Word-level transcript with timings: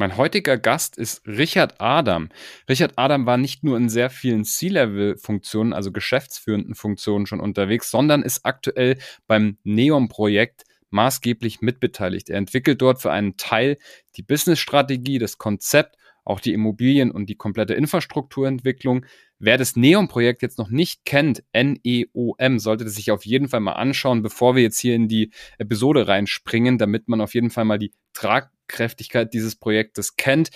Mein 0.00 0.16
heutiger 0.16 0.56
Gast 0.56 0.96
ist 0.96 1.26
Richard 1.26 1.78
Adam. 1.78 2.30
Richard 2.70 2.94
Adam 2.96 3.26
war 3.26 3.36
nicht 3.36 3.64
nur 3.64 3.76
in 3.76 3.90
sehr 3.90 4.08
vielen 4.08 4.46
C-Level-Funktionen, 4.46 5.74
also 5.74 5.92
geschäftsführenden 5.92 6.74
Funktionen 6.74 7.26
schon 7.26 7.38
unterwegs, 7.38 7.90
sondern 7.90 8.22
ist 8.22 8.46
aktuell 8.46 8.96
beim 9.26 9.58
Neon-Projekt 9.62 10.64
maßgeblich 10.88 11.60
mitbeteiligt. 11.60 12.30
Er 12.30 12.38
entwickelt 12.38 12.80
dort 12.80 13.02
für 13.02 13.12
einen 13.12 13.36
Teil 13.36 13.76
die 14.16 14.22
Business-Strategie, 14.22 15.18
das 15.18 15.36
Konzept, 15.36 15.96
auch 16.24 16.40
die 16.40 16.54
Immobilien 16.54 17.10
und 17.10 17.26
die 17.26 17.36
komplette 17.36 17.74
Infrastrukturentwicklung. 17.74 19.04
Wer 19.38 19.58
das 19.58 19.76
Neon-Projekt 19.76 20.40
jetzt 20.40 20.56
noch 20.56 20.70
nicht 20.70 21.04
kennt, 21.04 21.42
N-E-O-M, 21.52 22.58
sollte 22.58 22.84
das 22.84 22.94
sich 22.94 23.10
auf 23.10 23.26
jeden 23.26 23.50
Fall 23.50 23.60
mal 23.60 23.72
anschauen, 23.72 24.22
bevor 24.22 24.56
wir 24.56 24.62
jetzt 24.62 24.78
hier 24.78 24.94
in 24.94 25.08
die 25.08 25.30
Episode 25.58 26.08
reinspringen, 26.08 26.78
damit 26.78 27.06
man 27.08 27.20
auf 27.20 27.34
jeden 27.34 27.50
Fall 27.50 27.66
mal 27.66 27.78
die 27.78 27.92
Trag 28.14 28.50
Kräftigkeit 28.70 29.34
dieses 29.34 29.56
Projektes 29.56 30.16
kennt. 30.16 30.50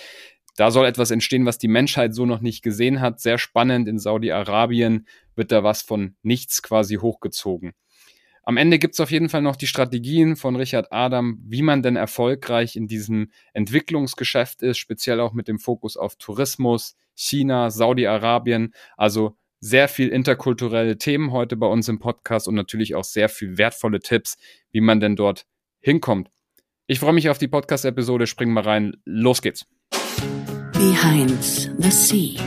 Da 0.57 0.71
soll 0.71 0.85
etwas 0.85 1.11
entstehen, 1.11 1.45
was 1.45 1.57
die 1.57 1.67
Menschheit 1.67 2.15
so 2.15 2.25
noch 2.25 2.39
nicht 2.39 2.63
gesehen 2.63 3.01
hat. 3.01 3.19
Sehr 3.19 3.37
spannend. 3.37 3.87
In 3.87 3.99
Saudi-Arabien 3.99 5.07
wird 5.35 5.51
da 5.51 5.63
was 5.63 5.81
von 5.81 6.15
nichts 6.23 6.63
quasi 6.63 6.95
hochgezogen. 6.95 7.73
Am 8.47 8.57
Ende 8.57 8.77
gibt 8.77 8.93
es 8.93 8.99
auf 8.99 9.09
jeden 9.09 9.27
Fall 9.27 9.41
noch 9.41 9.55
die 9.55 9.67
Strategien 9.67 10.35
von 10.35 10.55
Richard 10.55 10.91
Adam, 10.91 11.39
wie 11.43 11.63
man 11.63 11.81
denn 11.81 11.95
erfolgreich 11.95 12.75
in 12.75 12.87
diesem 12.87 13.31
Entwicklungsgeschäft 13.53 14.61
ist, 14.61 14.77
speziell 14.77 15.19
auch 15.19 15.33
mit 15.33 15.47
dem 15.47 15.57
Fokus 15.57 15.97
auf 15.97 16.15
Tourismus, 16.15 16.95
China, 17.15 17.71
Saudi-Arabien. 17.71 18.73
Also 18.97 19.35
sehr 19.59 19.87
viel 19.87 20.09
interkulturelle 20.09 20.99
Themen 20.99 21.31
heute 21.31 21.57
bei 21.57 21.65
uns 21.65 21.87
im 21.87 21.97
Podcast 21.97 22.47
und 22.47 22.53
natürlich 22.53 22.93
auch 22.93 23.03
sehr 23.03 23.29
viel 23.29 23.57
wertvolle 23.57 23.99
Tipps, 23.99 24.37
wie 24.71 24.81
man 24.81 24.99
denn 24.99 25.15
dort 25.15 25.47
hinkommt. 25.79 26.29
Ich 26.87 26.99
freue 26.99 27.13
mich 27.13 27.29
auf 27.29 27.39
die 27.39 27.47
Podcast-Episode. 27.47 28.27
Springen 28.27 28.53
wir 28.53 28.63
rein. 28.63 28.95
Los 29.05 29.41
geht's. 29.41 29.65
Behind 30.73 31.41
the 31.79 31.89
Sea. 31.89 32.39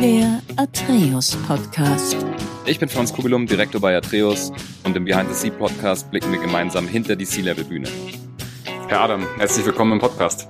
Der 0.00 0.40
Atreus 0.56 1.36
Podcast. 1.46 2.16
Ich 2.64 2.78
bin 2.78 2.88
Franz 2.88 3.12
Kugelum, 3.12 3.46
Direktor 3.46 3.78
bei 3.78 3.94
Atreus 3.94 4.50
und 4.84 4.96
im 4.96 5.04
Behind 5.04 5.28
the 5.28 5.34
Sea 5.34 5.50
Podcast 5.50 6.10
blicken 6.10 6.32
wir 6.32 6.40
gemeinsam 6.40 6.88
hinter 6.88 7.16
die 7.16 7.26
Sea-Level-Bühne. 7.26 7.90
Herr 8.88 9.02
Adam, 9.02 9.26
herzlich 9.36 9.66
willkommen 9.66 9.92
im 9.92 9.98
Podcast. 9.98 10.48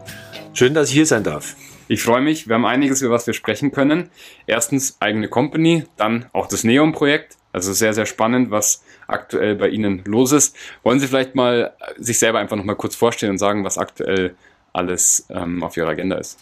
Schön, 0.53 0.75
dass 0.75 0.91
ich 0.91 0.95
hier 0.95 1.07
sein 1.07 1.25
darf. 1.25 1.57
Ich 1.89 2.05
freue 2.05 2.21
mich. 2.21 2.47
Wir 2.47 2.55
haben 2.55 2.65
einiges, 2.65 3.03
über 3.03 3.15
was 3.15 3.27
wir 3.27 3.35
sprechen 3.35 3.73
können. 3.73 4.11
Erstens 4.47 4.99
eigene 5.01 5.27
Company, 5.27 5.83
dann 5.97 6.27
auch 6.33 6.47
das 6.47 6.63
Neon-Projekt. 6.63 7.39
Also 7.53 7.73
sehr, 7.73 7.93
sehr 7.93 8.07
spannend, 8.07 8.53
was 8.53 8.85
aktuell 9.13 9.57
bei 9.57 9.69
Ihnen 9.69 10.03
los 10.05 10.33
ist. 10.33 10.57
Wollen 10.83 11.01
Sie 11.01 11.07
vielleicht 11.07 11.35
mal 11.35 11.75
sich 11.97 12.19
selber 12.19 12.39
einfach 12.39 12.57
noch 12.57 12.65
mal 12.65 12.75
kurz 12.75 12.95
vorstellen 12.95 13.33
und 13.33 13.39
sagen, 13.39 13.65
was 13.65 13.79
aktuell 13.79 14.35
alles 14.73 15.27
ähm, 15.31 15.63
auf 15.63 15.77
Ihrer 15.77 15.89
Agenda 15.89 16.17
ist? 16.17 16.39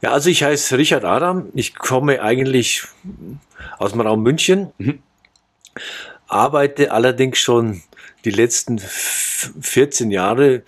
Ja, 0.00 0.12
also 0.12 0.28
ich 0.28 0.42
heiße 0.44 0.76
Richard 0.76 1.04
Adam. 1.04 1.48
Ich 1.54 1.74
komme 1.74 2.20
eigentlich 2.22 2.82
aus 3.78 3.92
dem 3.92 4.00
Raum 4.00 4.22
München, 4.22 4.72
mhm. 4.78 4.98
arbeite 6.26 6.92
allerdings 6.92 7.38
schon 7.38 7.82
die 8.24 8.30
letzten 8.30 8.78
14 8.78 10.10
Jahre 10.10 10.62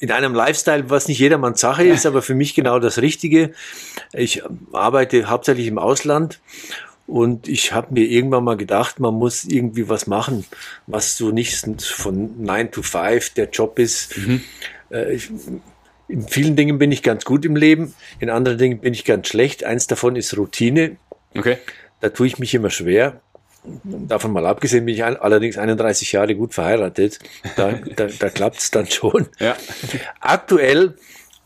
in 0.00 0.12
einem 0.12 0.34
Lifestyle, 0.34 0.90
was 0.90 1.08
nicht 1.08 1.18
jedermanns 1.18 1.60
Sache 1.60 1.84
ist, 1.84 2.06
aber 2.06 2.22
für 2.22 2.34
mich 2.34 2.54
genau 2.54 2.78
das 2.78 2.98
Richtige. 2.98 3.52
Ich 4.12 4.42
arbeite 4.72 5.28
hauptsächlich 5.28 5.66
im 5.66 5.78
Ausland 5.78 6.40
und 7.08 7.48
ich 7.48 7.72
habe 7.72 7.94
mir 7.94 8.04
irgendwann 8.04 8.44
mal 8.44 8.58
gedacht, 8.58 9.00
man 9.00 9.14
muss 9.14 9.44
irgendwie 9.44 9.88
was 9.88 10.06
machen, 10.06 10.44
was 10.86 11.16
so 11.16 11.30
nicht 11.30 11.82
von 11.82 12.42
9 12.44 12.70
to 12.70 12.82
5 12.82 13.30
der 13.30 13.48
Job 13.48 13.78
ist. 13.78 14.16
Mhm. 14.18 14.42
Äh, 14.90 15.14
ich, 15.14 15.30
in 16.08 16.28
vielen 16.28 16.54
Dingen 16.54 16.78
bin 16.78 16.92
ich 16.92 17.02
ganz 17.02 17.24
gut 17.24 17.46
im 17.46 17.56
Leben, 17.56 17.94
in 18.20 18.28
anderen 18.28 18.58
Dingen 18.58 18.80
bin 18.80 18.92
ich 18.92 19.06
ganz 19.06 19.28
schlecht. 19.28 19.64
Eins 19.64 19.86
davon 19.86 20.16
ist 20.16 20.36
Routine. 20.36 20.96
Okay. 21.34 21.56
Da 22.00 22.10
tue 22.10 22.26
ich 22.26 22.38
mich 22.38 22.54
immer 22.54 22.70
schwer. 22.70 23.22
Davon 23.84 24.32
mal 24.32 24.46
abgesehen 24.46 24.84
bin 24.84 24.94
ich 24.94 25.02
allerdings 25.02 25.56
31 25.56 26.12
Jahre 26.12 26.34
gut 26.34 26.52
verheiratet. 26.52 27.18
Da, 27.56 27.72
da, 27.96 28.06
da 28.06 28.28
klappt 28.28 28.58
es 28.58 28.70
dann 28.70 28.88
schon. 28.90 29.28
Ja. 29.38 29.56
Aktuell 30.20 30.94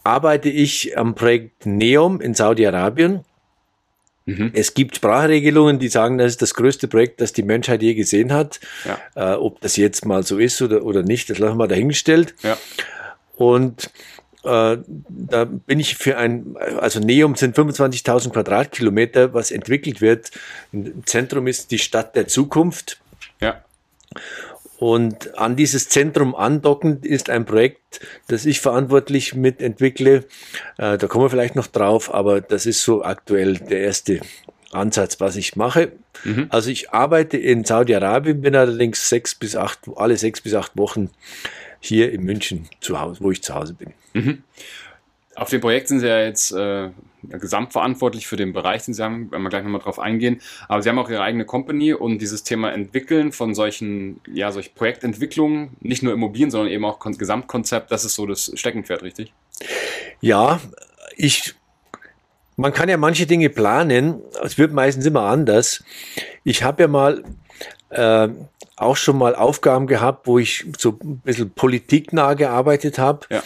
arbeite 0.02 0.48
ich 0.48 0.98
am 0.98 1.14
Projekt 1.14 1.66
NEOM 1.66 2.20
in 2.20 2.34
Saudi-Arabien. 2.34 3.24
Mhm. 4.24 4.50
Es 4.54 4.74
gibt 4.74 4.96
Sprachregelungen, 4.96 5.78
die 5.78 5.88
sagen, 5.88 6.18
das 6.18 6.32
ist 6.32 6.42
das 6.42 6.54
größte 6.54 6.88
Projekt, 6.88 7.20
das 7.20 7.32
die 7.32 7.42
Menschheit 7.42 7.82
je 7.82 7.94
gesehen 7.94 8.32
hat. 8.32 8.60
Ja. 8.84 9.34
Äh, 9.34 9.36
ob 9.36 9.60
das 9.60 9.76
jetzt 9.76 10.06
mal 10.06 10.22
so 10.22 10.38
ist 10.38 10.62
oder, 10.62 10.84
oder 10.84 11.02
nicht, 11.02 11.30
das 11.30 11.38
lassen 11.38 11.58
wir 11.58 11.68
dahingestellt. 11.68 12.34
Ja. 12.42 12.56
Und 13.36 13.90
äh, 14.44 14.78
da 15.08 15.44
bin 15.44 15.80
ich 15.80 15.96
für 15.96 16.18
ein, 16.18 16.56
also 16.56 17.00
Neum 17.00 17.36
sind 17.36 17.56
25.000 17.56 18.30
Quadratkilometer, 18.30 19.34
was 19.34 19.50
entwickelt 19.50 20.00
wird. 20.00 20.30
Im 20.72 21.06
Zentrum 21.06 21.46
ist 21.46 21.70
die 21.70 21.78
Stadt 21.78 22.16
der 22.16 22.28
Zukunft. 22.28 23.00
Ja. 23.40 23.64
Und 24.82 25.38
an 25.38 25.54
dieses 25.54 25.88
Zentrum 25.88 26.34
andockend 26.34 27.06
ist 27.06 27.30
ein 27.30 27.44
Projekt, 27.44 28.00
das 28.26 28.44
ich 28.46 28.60
verantwortlich 28.60 29.32
mitentwickle. 29.32 30.24
Äh, 30.76 30.98
da 30.98 31.06
kommen 31.06 31.24
wir 31.24 31.30
vielleicht 31.30 31.54
noch 31.54 31.68
drauf, 31.68 32.12
aber 32.12 32.40
das 32.40 32.66
ist 32.66 32.82
so 32.82 33.04
aktuell 33.04 33.58
der 33.58 33.78
erste 33.78 34.18
Ansatz, 34.72 35.20
was 35.20 35.36
ich 35.36 35.54
mache. 35.54 35.92
Mhm. 36.24 36.46
Also 36.48 36.70
ich 36.70 36.90
arbeite 36.90 37.36
in 37.36 37.64
Saudi-Arabien, 37.64 38.40
bin 38.40 38.56
allerdings 38.56 39.08
sechs 39.08 39.36
bis 39.36 39.54
acht, 39.54 39.78
alle 39.94 40.16
sechs 40.16 40.40
bis 40.40 40.52
acht 40.52 40.76
Wochen 40.76 41.10
hier 41.78 42.10
in 42.10 42.24
München 42.24 42.68
zu 42.80 43.00
Hause, 43.00 43.20
wo 43.20 43.30
ich 43.30 43.40
zu 43.40 43.54
Hause 43.54 43.74
bin. 43.74 43.92
Mhm. 44.14 44.42
Auf 45.34 45.48
dem 45.48 45.60
Projekt 45.60 45.88
sind 45.88 46.00
Sie 46.00 46.06
ja 46.06 46.20
jetzt 46.20 46.52
äh, 46.52 46.90
gesamtverantwortlich 47.22 48.26
für 48.26 48.36
den 48.36 48.52
Bereich, 48.52 48.84
den 48.84 48.94
Sie 48.94 49.02
haben, 49.02 49.30
wenn 49.30 49.42
wir 49.42 49.48
gleich 49.48 49.62
nochmal 49.62 49.80
drauf 49.80 49.98
eingehen. 49.98 50.40
Aber 50.68 50.82
Sie 50.82 50.88
haben 50.88 50.98
auch 50.98 51.08
Ihre 51.08 51.22
eigene 51.22 51.44
Company 51.44 51.94
und 51.94 52.18
dieses 52.18 52.44
Thema 52.44 52.72
Entwickeln 52.72 53.32
von 53.32 53.54
solchen, 53.54 54.20
ja, 54.32 54.52
solch 54.52 54.74
Projektentwicklungen, 54.74 55.70
nicht 55.80 56.02
nur 56.02 56.12
Immobilien, 56.12 56.50
sondern 56.50 56.70
eben 56.70 56.84
auch 56.84 56.98
Gesamtkonzept, 57.00 57.90
das 57.90 58.04
ist 58.04 58.14
so 58.14 58.26
das 58.26 58.52
Steckenpferd, 58.54 59.02
richtig? 59.02 59.32
Ja, 60.20 60.60
ich, 61.16 61.54
man 62.56 62.72
kann 62.72 62.88
ja 62.88 62.96
manche 62.96 63.26
Dinge 63.26 63.48
planen, 63.48 64.20
es 64.42 64.58
wird 64.58 64.72
meistens 64.72 65.06
immer 65.06 65.22
anders. 65.22 65.82
Ich 66.44 66.62
habe 66.62 66.82
ja 66.82 66.88
mal 66.88 67.24
äh, 67.90 68.28
auch 68.76 68.96
schon 68.96 69.18
mal 69.18 69.34
Aufgaben 69.34 69.86
gehabt, 69.86 70.26
wo 70.26 70.38
ich 70.38 70.66
so 70.78 70.98
ein 71.02 71.18
bisschen 71.18 71.50
politiknah 71.50 72.34
gearbeitet 72.34 72.98
habe. 72.98 73.26
Ja. 73.30 73.42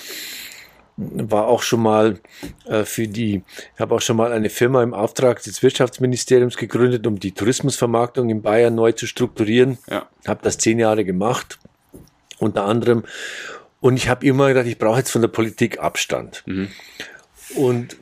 War 0.97 1.47
auch 1.47 1.63
schon 1.63 1.83
mal 1.83 2.19
äh, 2.65 2.85
für 2.85 3.07
die, 3.07 3.43
habe 3.79 3.95
auch 3.95 4.01
schon 4.01 4.17
mal 4.17 4.33
eine 4.33 4.49
Firma 4.49 4.83
im 4.83 4.95
Auftrag 4.95 5.43
des 5.43 5.63
Wirtschaftsministeriums 5.63 6.57
gegründet, 6.57 7.07
um 7.07 7.21
die 7.21 7.33
Tourismusvermarktung 7.33 8.31
in 8.31 8.41
Bayern 8.41 8.75
neu 8.75 8.93
zu 8.93 9.07
strukturieren. 9.07 9.79
Ja. 9.91 10.09
Habe 10.27 10.41
das 10.43 10.57
zehn 10.57 10.79
Jahre 10.79 11.05
gemacht, 11.05 11.59
unter 12.39 12.65
anderem. 12.65 13.05
Und 13.81 13.97
ich 13.97 14.09
habe 14.09 14.27
immer 14.27 14.49
gedacht, 14.49 14.67
ich 14.67 14.79
brauche 14.79 14.99
jetzt 14.99 15.11
von 15.11 15.21
der 15.21 15.29
Politik 15.29 15.79
Abstand. 15.81 16.43
Mhm. 16.47 16.69
Und 17.55 17.97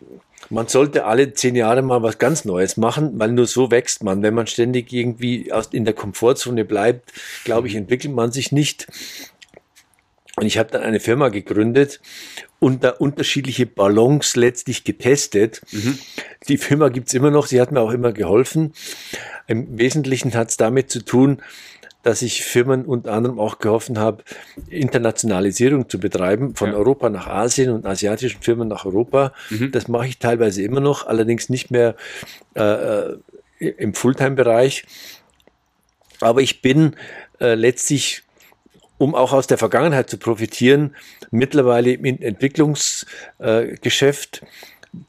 man 0.51 0.69
sollte 0.69 1.05
alle 1.05 1.33
zehn 1.33 1.57
Jahre 1.57 1.83
mal 1.83 2.03
was 2.03 2.19
ganz 2.19 2.45
Neues 2.45 2.77
machen, 2.77 3.19
weil 3.19 3.33
nur 3.33 3.47
so 3.47 3.71
wächst 3.71 4.03
man. 4.03 4.23
Wenn 4.23 4.35
man 4.35 4.47
ständig 4.47 4.93
irgendwie 4.93 5.53
in 5.73 5.85
der 5.85 5.95
Komfortzone 5.95 6.65
bleibt, 6.65 7.13
glaube 7.45 7.69
ich, 7.69 7.75
entwickelt 7.75 8.15
man 8.15 8.33
sich 8.33 8.53
nicht. 8.53 8.87
Und 10.37 10.47
ich 10.47 10.59
habe 10.59 10.71
dann 10.71 10.83
eine 10.83 10.99
Firma 10.99 11.29
gegründet 11.29 12.01
und 12.59 12.83
da 12.83 12.91
unterschiedliche 12.91 13.67
Ballons 13.67 14.35
letztlich 14.35 14.83
getestet. 14.83 15.63
Mhm. 15.71 15.99
Die 16.49 16.59
Firma 16.59 16.89
gibt's 16.89 17.15
immer 17.15 17.31
noch, 17.31 17.47
sie 17.47 17.61
hat 17.61 17.71
mir 17.71 17.81
auch 17.81 17.93
immer 17.93 18.13
geholfen. 18.13 18.73
Im 19.47 19.79
Wesentlichen 19.79 20.35
hat's 20.35 20.57
damit 20.57 20.91
zu 20.91 21.05
tun, 21.05 21.41
dass 22.03 22.21
ich 22.21 22.45
Firmen 22.45 22.85
unter 22.85 23.13
anderem 23.13 23.41
auch 23.41 23.59
geholfen 23.59 23.99
habe, 23.99 24.23
Internationalisierung 24.69 25.89
zu 25.89 25.99
betreiben, 25.99 26.55
von 26.55 26.71
ja. 26.71 26.77
Europa 26.77 27.09
nach 27.09 27.27
Asien 27.27 27.71
und 27.71 27.87
asiatischen 27.87 28.43
Firmen 28.43 28.69
nach 28.69 28.85
Europa. 28.85 29.33
Mhm. 29.51 29.73
Das 29.73 29.89
mache 29.89 30.09
ich 30.09 30.19
teilweise 30.19 30.63
immer 30.63 30.81
noch, 30.81 31.07
allerdings 31.07 31.49
nicht 31.49 31.71
mehr 31.71 31.97
äh, 32.55 32.63
äh 32.63 33.17
im 33.59 33.95
Fulltime-Bereich. 33.95 34.85
Aber 36.21 36.43
ich 36.43 36.61
bin 36.61 36.97
äh, 37.41 37.55
letztlich, 37.55 38.24
um 38.99 39.15
auch 39.15 39.33
aus 39.33 39.47
der 39.47 39.59
Vergangenheit 39.59 40.11
zu 40.11 40.19
profitieren, 40.19 40.97
mittlerweile 41.31 41.93
im 41.93 42.05
Entwicklungsgeschäft. 42.05 44.43
Äh, 44.43 44.47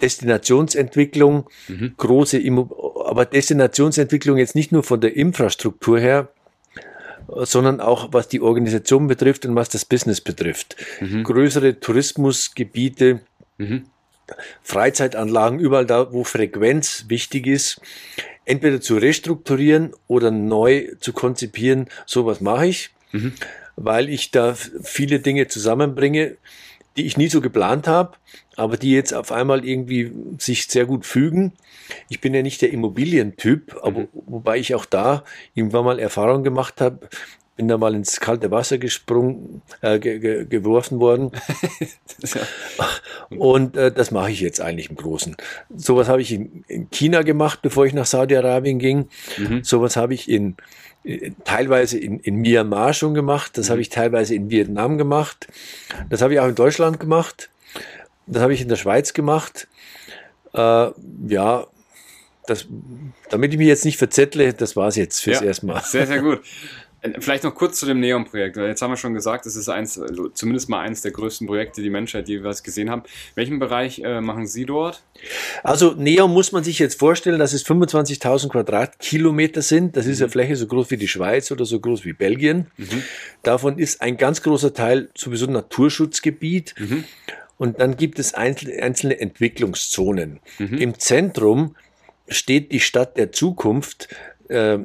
Destinationsentwicklung, 0.01 1.47
mhm. 1.67 1.93
große, 1.95 2.39
Immo 2.39 3.03
aber 3.05 3.25
Destinationsentwicklung 3.25 4.39
jetzt 4.39 4.55
nicht 4.55 4.71
nur 4.71 4.81
von 4.81 4.99
der 4.99 5.15
Infrastruktur 5.15 5.99
her, 5.99 6.29
sondern 7.27 7.81
auch 7.81 8.09
was 8.11 8.27
die 8.27 8.41
Organisation 8.41 9.07
betrifft 9.07 9.45
und 9.45 9.55
was 9.55 9.69
das 9.69 9.85
Business 9.85 10.21
betrifft. 10.21 10.75
Mhm. 11.01 11.23
Größere 11.23 11.79
Tourismusgebiete, 11.79 13.21
mhm. 13.57 13.85
Freizeitanlagen, 14.63 15.59
überall 15.59 15.85
da, 15.85 16.11
wo 16.11 16.23
Frequenz 16.23 17.05
wichtig 17.07 17.47
ist, 17.47 17.81
entweder 18.45 18.81
zu 18.81 18.97
restrukturieren 18.97 19.93
oder 20.07 20.31
neu 20.31 20.91
zu 20.99 21.13
konzipieren, 21.13 21.87
sowas 22.05 22.41
mache 22.41 22.67
ich, 22.67 22.91
mhm. 23.11 23.33
Weil 23.75 24.09
ich 24.09 24.31
da 24.31 24.55
viele 24.55 25.19
Dinge 25.19 25.47
zusammenbringe. 25.47 26.37
die 26.97 27.05
ich 27.05 27.17
nie 27.17 27.27
so 27.27 27.41
geplant 27.41 27.89
habe, 27.89 28.15
aber 28.55 28.77
die 28.77 28.91
jetzt 28.91 29.13
auf 29.13 29.33
einmal 29.33 29.65
irgendwie 29.65 30.13
sich 30.37 30.67
sehr 30.67 30.85
gut 30.85 31.05
fügen. 31.05 31.51
Ich 32.07 32.21
bin 32.21 32.33
ja 32.33 32.41
nicht 32.41 32.61
der 32.61 32.71
Immobilientyp, 32.71 33.75
aber 33.83 34.01
mhm. 34.01 34.07
wobei 34.13 34.59
ich 34.59 34.75
auch 34.75 34.85
da 34.85 35.25
irgendwann 35.55 35.83
mal 35.83 35.99
Erfahrung 35.99 36.43
gemacht 36.43 36.79
habe, 36.79 37.09
bin 37.55 37.67
da 37.67 37.77
mal 37.77 37.95
ins 37.95 38.19
kalte 38.19 38.51
Wasser 38.51 38.77
gesprungen, 38.77 39.61
äh, 39.81 39.97
ge 39.99 40.19
ge 40.19 40.45
geworfen 40.45 40.99
worden. 40.99 41.31
Und 43.29 43.77
äh, 43.77 43.91
das 43.91 44.11
mache 44.11 44.31
ich 44.31 44.41
jetzt 44.41 44.59
eigentlich 44.59 44.89
im 44.89 44.97
Großen. 44.97 45.37
Sowas 45.75 46.09
habe 46.09 46.21
ich 46.21 46.33
in, 46.33 46.65
in, 46.67 46.89
China 46.89 47.21
gemacht, 47.21 47.59
bevor 47.61 47.85
ich 47.85 47.93
nach 47.93 48.05
Saudi-Arabien 48.05 48.79
ging. 48.79 49.07
Mhm. 49.37 49.63
Sowas 49.63 49.95
habe 49.95 50.13
ich 50.13 50.29
in, 50.29 50.57
in 51.03 51.35
teilweise 51.45 51.97
in, 51.97 52.19
in, 52.19 52.35
Myanmar 52.37 52.93
schon 52.93 53.13
gemacht. 53.13 53.57
Das 53.57 53.67
mhm. 53.67 53.71
habe 53.71 53.81
ich 53.81 53.89
teilweise 53.89 54.35
in 54.35 54.49
Vietnam 54.49 54.97
gemacht. 54.97 55.47
Das 56.09 56.21
habe 56.21 56.33
ich 56.33 56.39
auch 56.41 56.47
in 56.47 56.55
Deutschland 56.55 56.99
gemacht. 56.99 57.49
Das 58.27 58.41
habe 58.41 58.53
ich 58.53 58.61
in 58.61 58.69
der 58.69 58.75
Schweiz 58.75 59.13
gemacht. 59.13 59.67
Äh, 60.53 60.89
ja, 61.27 61.67
das, 62.47 62.67
damit 63.29 63.53
ich 63.53 63.57
mich 63.57 63.67
jetzt 63.67 63.85
nicht 63.85 63.97
verzettle, 63.97 64.53
das 64.53 64.75
war 64.75 64.87
es 64.87 64.95
jetzt 64.95 65.21
fürs 65.21 65.39
ja, 65.39 65.47
erste 65.47 65.65
Mal. 65.65 65.81
Sehr, 65.81 66.05
sehr 66.05 66.21
gut. 66.21 66.41
Äh, 67.05 67.21
vielleicht 67.21 67.43
noch 67.43 67.55
kurz 67.55 67.79
zu 67.79 67.85
dem 67.85 67.99
Neon-Projekt. 67.99 68.57
Jetzt 68.57 68.81
haben 68.81 68.91
wir 68.91 68.97
schon 68.97 69.13
gesagt, 69.13 69.45
es 69.45 69.55
ist 69.55 69.69
eins, 69.69 69.99
also 69.99 70.29
zumindest 70.29 70.69
mal 70.69 70.81
eines 70.81 71.01
der 71.01 71.11
größten 71.11 71.47
Projekte, 71.47 71.81
die 71.81 71.85
die 71.85 71.91
Menschheit 71.91 72.27
jeweils 72.27 72.63
gesehen 72.63 72.89
haben. 72.89 73.03
Welchen 73.35 73.59
Bereich 73.59 73.99
äh, 73.99 74.21
machen 74.21 74.47
Sie 74.47 74.65
dort? 74.65 75.03
Also 75.63 75.93
Neon 75.93 76.31
muss 76.31 76.51
man 76.51 76.63
sich 76.63 76.79
jetzt 76.79 76.99
vorstellen, 76.99 77.39
dass 77.39 77.53
es 77.53 77.65
25.000 77.65 78.49
Quadratkilometer 78.49 79.61
sind. 79.61 79.95
Das 79.95 80.05
ist 80.05 80.19
eine 80.19 80.27
mhm. 80.27 80.31
Fläche 80.31 80.55
so 80.55 80.67
groß 80.67 80.91
wie 80.91 80.97
die 80.97 81.07
Schweiz 81.07 81.51
oder 81.51 81.65
so 81.65 81.79
groß 81.79 82.05
wie 82.05 82.13
Belgien. 82.13 82.67
Mhm. 82.77 83.03
Davon 83.43 83.77
ist 83.77 84.01
ein 84.01 84.17
ganz 84.17 84.41
großer 84.41 84.73
Teil 84.73 85.09
sowieso 85.15 85.45
Naturschutzgebiet. 85.45 86.75
Mhm. 86.77 87.03
Und 87.57 87.79
dann 87.79 87.95
gibt 87.95 88.19
es 88.19 88.33
einzelne 88.33 89.19
Entwicklungszonen. 89.19 90.39
Mhm. 90.59 90.77
Im 90.77 90.99
Zentrum 90.99 91.75
steht 92.27 92.71
die 92.71 92.81
Stadt 92.81 93.17
der 93.17 93.31
Zukunft. 93.31 94.09
Äh, 94.49 94.79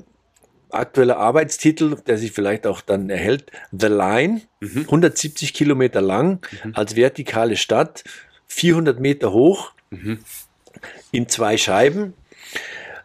aktueller 0.73 1.19
Arbeitstitel, 1.19 1.97
der 2.07 2.19
sich 2.19 2.33
vielleicht 2.33 2.67
auch 2.67 2.81
dann 2.81 3.11
erhält, 3.11 3.51
The 3.73 3.87
Line, 3.87 4.43
mhm. 4.61 4.83
170 4.83 5.55
Kilometer 5.55 6.01
lang, 6.01 6.45
mhm. 6.65 6.75
als 6.75 6.97
vertikale 6.97 7.57
Stadt, 7.57 8.05
400 8.47 8.99
Meter 9.01 9.33
hoch, 9.33 9.73
mhm. 9.91 10.19
in 11.13 11.29
zwei 11.29 11.57
Scheiben, 11.57 12.15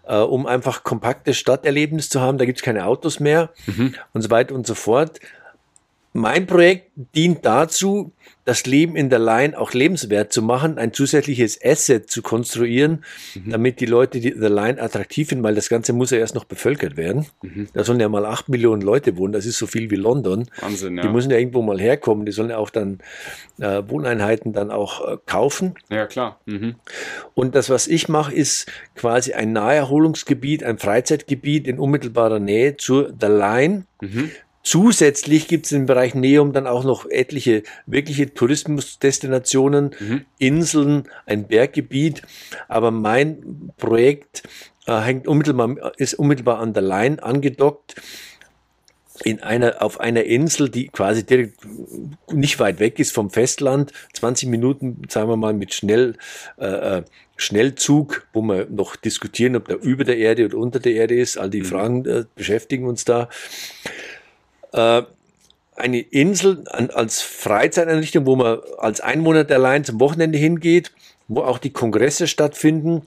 äh, 0.08 0.18
um 0.18 0.46
einfach 0.46 0.84
kompaktes 0.84 1.38
Stadterlebnis 1.38 2.10
zu 2.10 2.22
haben. 2.22 2.38
Da 2.38 2.46
gibt 2.46 2.60
es 2.60 2.64
keine 2.64 2.86
Autos 2.86 3.20
mehr 3.20 3.52
mhm. 3.68 3.96
und 4.14 4.22
so 4.22 4.30
weiter 4.30 4.56
und 4.56 4.66
so 4.68 4.76
fort. 4.76 5.20
Mein 6.18 6.48
Projekt 6.48 6.92
dient 7.14 7.46
dazu, 7.46 8.14
das 8.46 8.66
Leben 8.66 8.96
in 8.96 9.10
der 9.10 9.20
Line 9.20 9.60
auch 9.60 9.74
lebenswert 9.74 10.32
zu 10.32 10.42
machen, 10.42 10.78
ein 10.78 10.94
zusätzliches 10.94 11.60
Asset 11.62 12.10
zu 12.10 12.22
konstruieren, 12.22 13.04
mhm. 13.34 13.50
damit 13.50 13.82
die 13.82 13.86
Leute 13.86 14.22
die 14.22 14.32
The 14.32 14.48
Line 14.48 14.82
attraktiv 14.82 15.28
finden, 15.28 15.44
weil 15.44 15.56
das 15.56 15.68
Ganze 15.68 15.92
muss 15.92 16.12
ja 16.12 16.20
erst 16.20 16.34
noch 16.34 16.46
bevölkert 16.46 16.96
werden. 16.96 17.26
Mhm. 17.42 17.68
Da 17.74 17.84
sollen 17.84 18.00
ja 18.00 18.08
mal 18.08 18.26
acht 18.26 18.48
Millionen 18.48 18.82
Leute 18.82 19.18
wohnen, 19.18 19.34
das 19.34 19.46
ist 19.46 19.58
so 19.58 19.68
viel 19.68 19.92
wie 19.92 19.98
London. 19.98 20.48
Wahnsinn, 20.62 20.96
ja. 20.96 21.02
Die 21.02 21.10
müssen 21.10 21.32
ja 21.32 21.38
irgendwo 21.38 21.62
mal 21.62 21.82
herkommen, 21.82 22.26
die 22.26 22.32
sollen 22.32 22.52
ja 22.52 22.60
auch 22.60 22.70
dann 22.70 23.00
äh, 23.60 23.84
Wohneinheiten 23.86 24.54
dann 24.54 24.72
auch 24.72 25.06
äh, 25.06 25.18
kaufen. 25.26 25.74
Ja, 25.90 26.06
klar. 26.06 26.40
Mhm. 26.46 26.76
Und 27.34 27.56
das, 27.56 27.70
was 27.70 27.88
ich 27.88 28.08
mache, 28.08 28.34
ist 28.34 28.72
quasi 28.96 29.34
ein 29.34 29.52
Naherholungsgebiet, 29.52 30.64
ein 30.64 30.78
Freizeitgebiet 30.78 31.68
in 31.68 31.78
unmittelbarer 31.78 32.40
Nähe 32.40 32.78
zur 32.78 33.14
The 33.20 33.28
Line. 33.28 33.84
Zusätzlich 34.66 35.48
gibt 35.48 35.68
es 35.68 35.72
im 35.74 35.86
Bereich 35.86 36.16
Neum 36.16 36.52
dann 36.52 36.66
auch 36.66 36.84
noch 36.84 37.06
etliche 37.08 37.62
wirkliche 37.86 38.34
Tourismusdestinationen, 38.34 39.92
mhm. 40.00 40.26
Inseln, 40.40 41.04
ein 41.28 41.48
Berggebiet. 41.48 42.24
Aber 42.68 42.90
mein 42.90 43.72
Projekt 43.78 44.42
äh, 44.88 45.00
hängt 45.00 45.28
unmittelbar, 45.28 45.94
ist 45.98 46.16
unmittelbar 46.16 46.60
an 46.60 46.74
der 46.74 46.82
Line 46.82 47.22
angedockt 47.22 47.96
in 49.24 49.40
einer, 49.42 49.84
auf 49.84 50.00
einer 50.00 50.24
Insel, 50.24 50.70
die 50.70 50.88
quasi 50.88 51.24
direkt 51.24 51.60
nicht 52.32 52.60
weit 52.60 52.80
weg 52.80 53.00
ist 53.00 53.14
vom 53.14 53.30
Festland, 53.30 53.94
20 54.14 54.50
Minuten, 54.50 55.04
sagen 55.10 55.30
wir 55.30 55.38
mal, 55.38 55.54
mit 55.54 55.76
Schnell, 55.76 56.18
äh, 56.58 56.98
äh, 56.98 57.04
Schnellzug, 57.38 58.28
wo 58.34 58.42
wir 58.42 58.68
noch 58.70 58.96
diskutieren, 58.96 59.56
ob 59.56 59.68
der 59.68 59.82
über 59.82 60.04
der 60.04 60.18
Erde 60.18 60.46
oder 60.46 60.58
unter 60.58 60.80
der 60.80 60.94
Erde 60.94 61.16
ist. 61.16 61.38
All 61.38 61.50
die 61.50 61.62
mhm. 61.62 61.66
Fragen 61.66 62.06
äh, 62.06 62.26
beschäftigen 62.36 62.88
uns 62.88 63.06
da 63.06 63.30
äh, 64.76 65.04
eine 65.76 66.00
Insel 66.00 66.64
an, 66.70 66.90
als 66.90 67.22
Freizeiteinrichtung, 67.22 68.26
wo 68.26 68.36
man 68.36 68.60
als 68.78 69.02
Einwohner 69.02 69.44
der 69.44 69.60
Line 69.60 69.84
zum 69.84 70.00
Wochenende 70.00 70.38
hingeht, 70.38 70.92
wo 71.28 71.42
auch 71.42 71.58
die 71.58 71.72
Kongresse 71.72 72.28
stattfinden, 72.28 73.06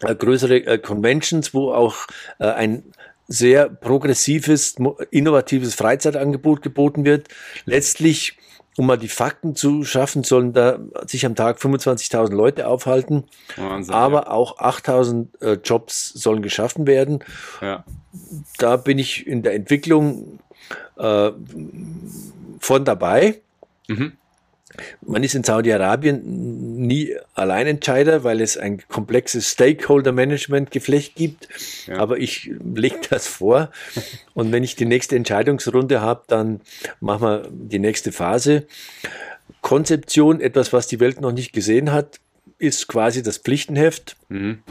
äh, 0.00 0.14
größere 0.14 0.56
äh, 0.66 0.78
Conventions, 0.78 1.54
wo 1.54 1.72
auch 1.72 2.06
äh, 2.38 2.46
ein 2.46 2.84
sehr 3.28 3.68
progressives, 3.68 4.76
innovatives 5.10 5.74
Freizeitangebot 5.74 6.60
geboten 6.60 7.04
wird. 7.04 7.28
Letztlich, 7.64 8.36
um 8.76 8.86
mal 8.86 8.98
die 8.98 9.08
Fakten 9.08 9.54
zu 9.54 9.84
schaffen, 9.84 10.24
sollen 10.24 10.52
da 10.52 10.80
sich 11.06 11.24
am 11.24 11.34
Tag 11.34 11.58
25.000 11.58 12.34
Leute 12.34 12.66
aufhalten, 12.66 13.24
Wahnsinn, 13.56 13.94
aber 13.94 14.24
ja. 14.24 14.30
auch 14.30 14.58
8.000 14.58 15.40
äh, 15.40 15.52
Jobs 15.64 16.10
sollen 16.10 16.42
geschaffen 16.42 16.86
werden. 16.86 17.20
Ja. 17.62 17.84
Da 18.58 18.76
bin 18.76 18.98
ich 18.98 19.26
in 19.26 19.42
der 19.42 19.54
Entwicklung 19.54 20.40
äh, 20.98 21.30
von 22.58 22.84
dabei. 22.84 23.40
Mhm. 23.88 24.12
Man 25.02 25.22
ist 25.22 25.34
in 25.34 25.44
Saudi-Arabien 25.44 26.76
nie 26.78 27.14
Alleinentscheider, 27.34 28.24
weil 28.24 28.40
es 28.40 28.56
ein 28.56 28.82
komplexes 28.88 29.50
Stakeholder-Management-Geflecht 29.50 31.14
gibt. 31.14 31.48
Ja. 31.86 31.98
Aber 31.98 32.18
ich 32.18 32.50
lege 32.74 33.00
das 33.10 33.26
vor. 33.26 33.70
Und 34.34 34.50
wenn 34.52 34.64
ich 34.64 34.76
die 34.76 34.86
nächste 34.86 35.16
Entscheidungsrunde 35.16 36.00
habe, 36.00 36.22
dann 36.26 36.60
machen 37.00 37.28
wir 37.28 37.48
die 37.50 37.78
nächste 37.78 38.12
Phase. 38.12 38.66
Konzeption, 39.60 40.40
etwas, 40.40 40.72
was 40.72 40.86
die 40.86 41.00
Welt 41.00 41.20
noch 41.20 41.32
nicht 41.32 41.52
gesehen 41.52 41.92
hat, 41.92 42.18
ist 42.58 42.88
quasi 42.88 43.22
das 43.22 43.38
Pflichtenheft. 43.38 44.16
Mhm. 44.28 44.62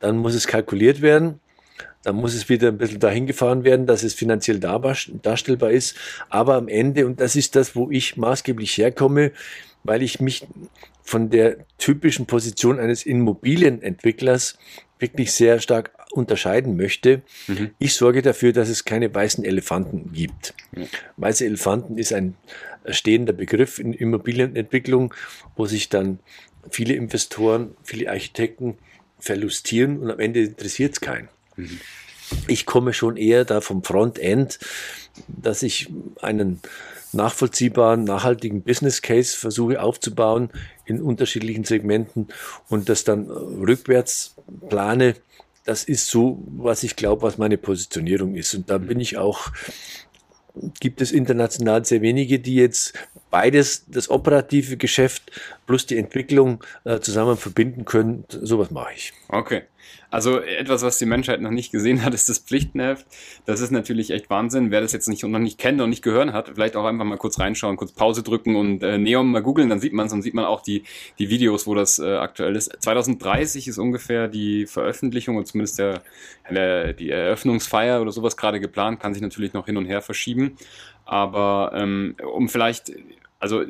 Dann 0.00 0.18
muss 0.18 0.34
es 0.34 0.46
kalkuliert 0.46 1.00
werden. 1.00 1.40
Dann 2.04 2.16
muss 2.16 2.34
es 2.34 2.48
wieder 2.48 2.68
ein 2.68 2.78
bisschen 2.78 3.00
dahin 3.00 3.26
gefahren 3.26 3.64
werden, 3.64 3.86
dass 3.86 4.02
es 4.02 4.14
finanziell 4.14 4.60
darstellbar 4.60 5.70
ist. 5.70 5.96
Aber 6.28 6.54
am 6.54 6.68
Ende, 6.68 7.06
und 7.06 7.20
das 7.20 7.34
ist 7.34 7.56
das, 7.56 7.74
wo 7.74 7.90
ich 7.90 8.16
maßgeblich 8.16 8.76
herkomme, 8.78 9.32
weil 9.82 10.02
ich 10.02 10.20
mich 10.20 10.46
von 11.02 11.30
der 11.30 11.58
typischen 11.78 12.26
Position 12.26 12.78
eines 12.78 13.04
Immobilienentwicklers 13.04 14.58
wirklich 14.98 15.32
sehr 15.32 15.60
stark 15.60 15.90
unterscheiden 16.12 16.76
möchte. 16.76 17.22
Mhm. 17.46 17.70
Ich 17.78 17.94
sorge 17.94 18.22
dafür, 18.22 18.52
dass 18.52 18.68
es 18.68 18.84
keine 18.84 19.14
weißen 19.14 19.44
Elefanten 19.44 20.12
gibt. 20.12 20.54
Ja. 20.74 20.84
Weiße 21.16 21.44
Elefanten 21.44 21.98
ist 21.98 22.12
ein 22.12 22.36
stehender 22.88 23.32
Begriff 23.32 23.78
in 23.78 23.92
Immobilienentwicklung, 23.92 25.12
wo 25.56 25.66
sich 25.66 25.88
dann 25.88 26.20
viele 26.70 26.94
Investoren, 26.94 27.76
viele 27.82 28.10
Architekten 28.10 28.78
verlustieren 29.18 29.98
und 29.98 30.10
am 30.10 30.20
Ende 30.20 30.42
interessiert 30.42 30.92
es 30.92 31.00
keinen. 31.00 31.28
Ich 32.48 32.66
komme 32.66 32.92
schon 32.92 33.16
eher 33.16 33.44
da 33.44 33.60
vom 33.60 33.82
Frontend, 33.84 34.58
dass 35.28 35.62
ich 35.62 35.90
einen 36.20 36.60
nachvollziehbaren, 37.12 38.04
nachhaltigen 38.04 38.62
Business 38.62 39.00
Case 39.00 39.36
versuche 39.36 39.80
aufzubauen 39.80 40.50
in 40.84 41.00
unterschiedlichen 41.00 41.64
Segmenten 41.64 42.28
und 42.68 42.88
das 42.88 43.04
dann 43.04 43.30
rückwärts 43.30 44.34
plane. 44.68 45.14
Das 45.64 45.84
ist 45.84 46.08
so, 46.08 46.42
was 46.46 46.82
ich 46.82 46.96
glaube, 46.96 47.22
was 47.22 47.38
meine 47.38 47.56
Positionierung 47.56 48.34
ist. 48.34 48.54
Und 48.54 48.68
da 48.68 48.78
bin 48.78 49.00
ich 49.00 49.16
auch, 49.16 49.50
gibt 50.80 51.00
es 51.00 51.12
international 51.12 51.84
sehr 51.84 52.02
wenige, 52.02 52.38
die 52.38 52.56
jetzt 52.56 52.94
beides, 53.34 53.84
das 53.88 54.10
operative 54.10 54.76
Geschäft 54.76 55.32
plus 55.66 55.86
die 55.86 55.98
Entwicklung 55.98 56.62
äh, 56.84 57.00
zusammen 57.00 57.36
verbinden 57.36 57.84
können. 57.84 58.24
Sowas 58.28 58.70
mache 58.70 58.92
ich. 58.94 59.12
Okay. 59.28 59.62
Also 60.08 60.38
etwas, 60.38 60.84
was 60.84 60.98
die 60.98 61.06
Menschheit 61.06 61.40
noch 61.40 61.50
nicht 61.50 61.72
gesehen 61.72 62.04
hat, 62.04 62.14
ist 62.14 62.28
das 62.28 62.38
Pflichtenheft. 62.38 63.04
Das 63.46 63.60
ist 63.60 63.72
natürlich 63.72 64.12
echt 64.12 64.30
Wahnsinn. 64.30 64.70
Wer 64.70 64.80
das 64.80 64.92
jetzt 64.92 65.08
nicht, 65.08 65.24
noch 65.24 65.40
nicht 65.40 65.58
kennt 65.58 65.80
und 65.80 65.90
nicht 65.90 66.02
gehört 66.02 66.32
hat, 66.32 66.50
vielleicht 66.54 66.76
auch 66.76 66.84
einfach 66.84 67.04
mal 67.04 67.18
kurz 67.18 67.40
reinschauen, 67.40 67.76
kurz 67.76 67.90
Pause 67.90 68.22
drücken 68.22 68.54
und 68.54 68.84
äh, 68.84 68.98
Neon 68.98 69.26
mal 69.32 69.42
googeln, 69.42 69.68
dann 69.68 69.80
sieht 69.80 69.92
man 69.92 70.06
es 70.06 70.12
und 70.12 70.22
sieht 70.22 70.34
man 70.34 70.44
auch 70.44 70.60
die, 70.60 70.84
die 71.18 71.28
Videos, 71.28 71.66
wo 71.66 71.74
das 71.74 71.98
äh, 71.98 72.14
aktuell 72.14 72.54
ist. 72.54 72.70
2030 72.78 73.66
ist 73.66 73.78
ungefähr 73.78 74.28
die 74.28 74.66
Veröffentlichung 74.66 75.34
und 75.34 75.48
zumindest 75.48 75.80
der, 75.80 76.02
der, 76.48 76.92
die 76.92 77.10
Eröffnungsfeier 77.10 78.00
oder 78.00 78.12
sowas 78.12 78.36
gerade 78.36 78.60
geplant, 78.60 79.00
kann 79.00 79.14
sich 79.14 79.22
natürlich 79.22 79.52
noch 79.52 79.66
hin 79.66 79.76
und 79.76 79.86
her 79.86 80.00
verschieben. 80.00 80.56
Aber 81.04 81.72
ähm, 81.74 82.14
um 82.24 82.48
vielleicht 82.48 82.92
also 83.44 83.62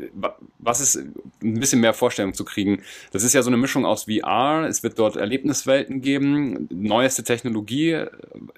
was 0.61 0.81
ist 0.81 0.95
ein 1.43 1.59
bisschen 1.59 1.81
mehr 1.81 1.95
Vorstellung 1.95 2.33
zu 2.33 2.45
kriegen? 2.45 2.83
Das 3.11 3.25
ist 3.25 3.33
ja 3.33 3.43
so 3.43 3.51
eine 3.51 3.57
Mischung 3.57 3.85
aus 3.85 4.05
VR, 4.05 4.67
es 4.69 4.85
wird 4.85 5.01
dort 5.01 5.17
Erlebniswelten 5.17 6.01
geben, 6.01 6.69
neueste 6.71 7.25
Technologie, 7.25 8.05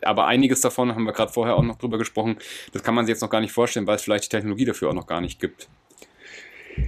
aber 0.03 0.27
einiges 0.27 0.61
davon 0.61 0.95
haben 0.95 1.05
wir 1.05 1.15
gerade 1.15 1.33
vorher 1.33 1.57
auch 1.57 1.63
noch 1.63 1.79
drüber 1.79 1.97
gesprochen, 1.97 2.37
das 2.73 2.83
kann 2.83 2.95
man 2.95 3.07
sich 3.07 3.15
jetzt 3.15 3.23
noch 3.23 3.31
gar 3.31 3.41
nicht 3.41 3.53
vorstellen, 3.53 3.87
weil 3.87 3.97
es 3.97 4.03
vielleicht 4.03 4.25
die 4.25 4.37
Technologie 4.37 4.67
dafür 4.67 4.91
auch 4.91 4.95
noch 4.95 5.07
gar 5.07 5.23
nicht 5.23 5.41
gibt. 5.41 5.69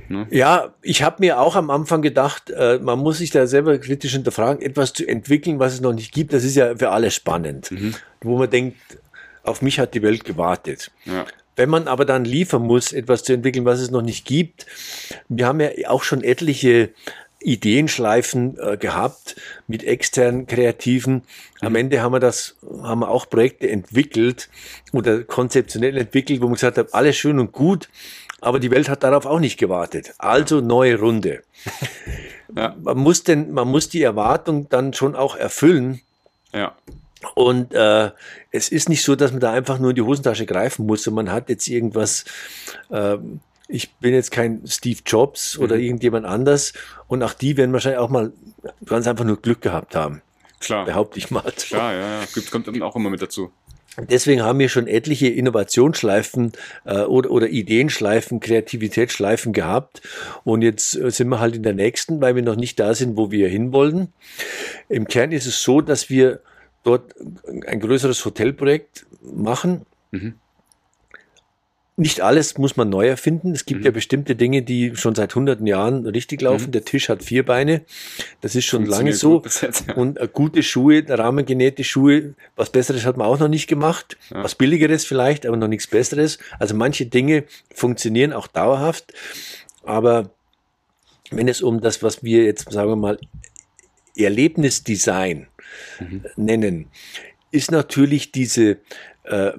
Ne? 0.08 0.26
Ja, 0.30 0.74
ich 0.82 1.02
habe 1.02 1.16
mir 1.20 1.40
auch 1.40 1.56
am 1.56 1.70
Anfang 1.70 2.02
gedacht, 2.02 2.50
äh, 2.50 2.78
man 2.82 2.98
muss 2.98 3.16
sich 3.16 3.30
da 3.30 3.46
selber 3.46 3.78
kritisch 3.78 4.12
hinterfragen, 4.12 4.62
etwas 4.62 4.92
zu 4.92 5.08
entwickeln, 5.08 5.58
was 5.58 5.72
es 5.72 5.80
noch 5.80 5.94
nicht 5.94 6.12
gibt. 6.12 6.34
Das 6.34 6.44
ist 6.44 6.54
ja 6.54 6.76
für 6.76 6.90
alle 6.90 7.10
spannend, 7.10 7.70
mhm. 7.70 7.94
wo 8.20 8.36
man 8.36 8.50
denkt, 8.50 8.76
auf 9.42 9.62
mich 9.62 9.78
hat 9.78 9.94
die 9.94 10.02
Welt 10.02 10.24
gewartet. 10.24 10.90
Ja. 11.06 11.24
Wenn 11.58 11.70
man 11.70 11.88
aber 11.88 12.04
dann 12.04 12.24
liefern 12.24 12.62
muss, 12.62 12.92
etwas 12.92 13.24
zu 13.24 13.32
entwickeln, 13.32 13.64
was 13.64 13.80
es 13.80 13.90
noch 13.90 14.00
nicht 14.00 14.24
gibt, 14.24 14.64
wir 15.28 15.46
haben 15.46 15.58
ja 15.58 15.70
auch 15.88 16.04
schon 16.04 16.22
etliche 16.22 16.90
Ideenschleifen 17.40 18.56
äh, 18.58 18.76
gehabt 18.76 19.34
mit 19.66 19.82
externen 19.82 20.46
Kreativen. 20.46 21.22
Am 21.60 21.72
mhm. 21.72 21.76
Ende 21.76 22.00
haben 22.00 22.12
wir 22.12 22.20
das, 22.20 22.54
haben 22.82 23.00
wir 23.00 23.10
auch 23.10 23.28
Projekte 23.28 23.68
entwickelt 23.68 24.48
oder 24.92 25.24
konzeptionell 25.24 25.96
entwickelt, 25.96 26.40
wo 26.40 26.44
man 26.44 26.54
gesagt 26.54 26.78
hat, 26.78 26.94
alles 26.94 27.16
schön 27.16 27.40
und 27.40 27.50
gut, 27.50 27.88
aber 28.40 28.60
die 28.60 28.70
Welt 28.70 28.88
hat 28.88 29.02
darauf 29.02 29.26
auch 29.26 29.40
nicht 29.40 29.58
gewartet. 29.58 30.14
Also 30.18 30.60
neue 30.60 30.98
Runde. 30.98 31.42
Ja. 32.56 32.74
Man 32.80 32.96
muss 32.96 33.24
denn, 33.24 33.52
man 33.52 33.68
muss 33.68 33.90
die 33.90 34.00
Erwartung 34.00 34.70
dann 34.70 34.94
schon 34.94 35.14
auch 35.14 35.36
erfüllen. 35.36 36.00
Ja. 36.54 36.74
Und 37.34 37.74
äh, 37.74 38.10
es 38.50 38.68
ist 38.68 38.88
nicht 38.88 39.02
so, 39.02 39.16
dass 39.16 39.32
man 39.32 39.40
da 39.40 39.52
einfach 39.52 39.78
nur 39.78 39.90
in 39.90 39.96
die 39.96 40.02
Hosentasche 40.02 40.46
greifen 40.46 40.86
muss 40.86 41.06
und 41.06 41.14
man 41.14 41.32
hat 41.32 41.48
jetzt 41.48 41.66
irgendwas 41.66 42.24
äh, 42.90 43.18
ich 43.68 43.92
bin 43.96 44.14
jetzt 44.14 44.30
kein 44.30 44.62
Steve 44.66 45.00
Jobs 45.04 45.58
oder 45.58 45.76
mhm. 45.76 45.82
irgendjemand 45.82 46.26
anders. 46.26 46.72
Und 47.06 47.22
auch 47.22 47.34
die 47.34 47.56
werden 47.56 47.72
wahrscheinlich 47.72 48.00
auch 48.00 48.08
mal 48.08 48.32
ganz 48.84 49.06
einfach 49.06 49.24
nur 49.24 49.40
Glück 49.40 49.60
gehabt 49.60 49.94
haben. 49.94 50.22
Klar. 50.58 50.86
Behaupte 50.86 51.18
ich 51.18 51.30
mal. 51.30 51.52
Klar, 51.56 51.92
ja, 51.92 52.20
ja. 52.20 52.26
Kommt 52.50 52.66
dann 52.66 52.82
auch 52.82 52.96
immer 52.96 53.10
mit 53.10 53.22
dazu. 53.22 53.52
Deswegen 53.98 54.42
haben 54.42 54.58
wir 54.60 54.68
schon 54.68 54.86
etliche 54.86 55.28
Innovationsschleifen 55.28 56.52
äh, 56.84 57.00
oder, 57.00 57.30
oder 57.30 57.48
Ideenschleifen, 57.48 58.40
Kreativitätsschleifen 58.40 59.52
gehabt. 59.52 60.02
Und 60.44 60.62
jetzt 60.62 60.96
äh, 60.96 61.10
sind 61.10 61.28
wir 61.28 61.40
halt 61.40 61.56
in 61.56 61.62
der 61.62 61.74
nächsten, 61.74 62.20
weil 62.20 62.36
wir 62.36 62.42
noch 62.42 62.56
nicht 62.56 62.78
da 62.78 62.94
sind, 62.94 63.16
wo 63.16 63.30
wir 63.30 63.48
hinwollen. 63.48 64.12
Im 64.88 65.08
Kern 65.08 65.32
ist 65.32 65.46
es 65.46 65.62
so, 65.62 65.80
dass 65.80 66.10
wir 66.10 66.40
dort 66.88 67.14
ein 67.66 67.80
größeres 67.80 68.24
Hotelprojekt 68.24 69.06
machen. 69.22 69.82
Mhm 70.10 70.34
nicht 71.98 72.20
alles 72.20 72.56
muss 72.58 72.76
man 72.76 72.88
neu 72.88 73.08
erfinden. 73.08 73.50
Es 73.50 73.66
gibt 73.66 73.80
mhm. 73.80 73.86
ja 73.86 73.90
bestimmte 73.90 74.36
Dinge, 74.36 74.62
die 74.62 74.94
schon 74.94 75.16
seit 75.16 75.34
hunderten 75.34 75.66
Jahren 75.66 76.06
richtig 76.06 76.40
laufen. 76.40 76.68
Mhm. 76.68 76.72
Der 76.72 76.84
Tisch 76.84 77.08
hat 77.08 77.24
vier 77.24 77.44
Beine. 77.44 77.82
Das 78.40 78.54
ist 78.54 78.66
schon 78.66 78.86
lange 78.86 79.12
so. 79.12 79.42
Jetzt, 79.42 79.88
ja. 79.88 79.94
Und 79.94 80.16
äh, 80.16 80.28
gute 80.32 80.62
Schuhe, 80.62 81.04
rahmengenähte 81.08 81.82
Schuhe, 81.82 82.34
was 82.54 82.70
Besseres 82.70 83.04
hat 83.04 83.16
man 83.16 83.26
auch 83.26 83.40
noch 83.40 83.48
nicht 83.48 83.66
gemacht. 83.66 84.16
Ja. 84.30 84.44
Was 84.44 84.54
Billigeres 84.54 85.04
vielleicht, 85.06 85.44
aber 85.44 85.56
noch 85.56 85.66
nichts 85.66 85.88
Besseres. 85.88 86.38
Also 86.60 86.76
manche 86.76 87.06
Dinge 87.06 87.44
funktionieren 87.74 88.32
auch 88.32 88.46
dauerhaft. 88.46 89.12
Aber 89.82 90.30
wenn 91.32 91.48
es 91.48 91.62
um 91.62 91.80
das, 91.80 92.04
was 92.04 92.22
wir 92.22 92.44
jetzt, 92.44 92.70
sagen 92.70 92.90
wir 92.90 92.96
mal, 92.96 93.18
Erlebnisdesign 94.16 95.48
mhm. 96.00 96.24
nennen, 96.36 96.86
ist 97.50 97.70
natürlich 97.70 98.32
diese 98.32 98.78
äh, 99.24 99.52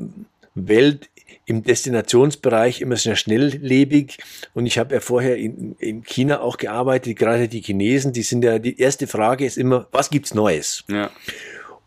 Welt 0.55 1.09
im 1.45 1.63
Destinationsbereich 1.63 2.81
immer 2.81 2.95
sehr 2.95 3.15
schnelllebig. 3.15 4.19
Und 4.53 4.67
ich 4.67 4.77
habe 4.77 4.93
ja 4.95 5.01
vorher 5.01 5.37
in, 5.37 5.75
in 5.79 6.03
China 6.03 6.41
auch 6.41 6.57
gearbeitet, 6.57 7.17
gerade 7.17 7.47
die 7.47 7.61
Chinesen, 7.61 8.13
die 8.13 8.21
sind 8.21 8.43
ja, 8.43 8.59
die 8.59 8.79
erste 8.79 9.07
Frage 9.07 9.45
ist 9.45 9.57
immer, 9.57 9.87
was 9.91 10.11
gibt's 10.11 10.35
Neues? 10.35 10.83
Ja. 10.87 11.09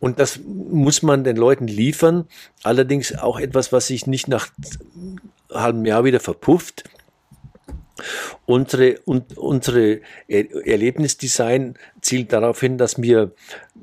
Und 0.00 0.18
das 0.18 0.40
muss 0.44 1.02
man 1.02 1.22
den 1.22 1.36
Leuten 1.36 1.68
liefern. 1.68 2.26
Allerdings 2.64 3.16
auch 3.16 3.38
etwas, 3.38 3.72
was 3.72 3.86
sich 3.86 4.08
nicht 4.08 4.26
nach 4.26 4.48
einem 4.98 5.20
halben 5.62 5.84
Jahr 5.84 6.02
wieder 6.02 6.18
verpufft. 6.18 6.82
Unsere, 8.46 8.98
und, 9.04 9.36
unsere 9.36 10.00
Erlebnisdesign 10.28 11.74
zielt 12.00 12.32
darauf 12.32 12.60
hin, 12.60 12.78
dass 12.78 13.00
wir 13.00 13.32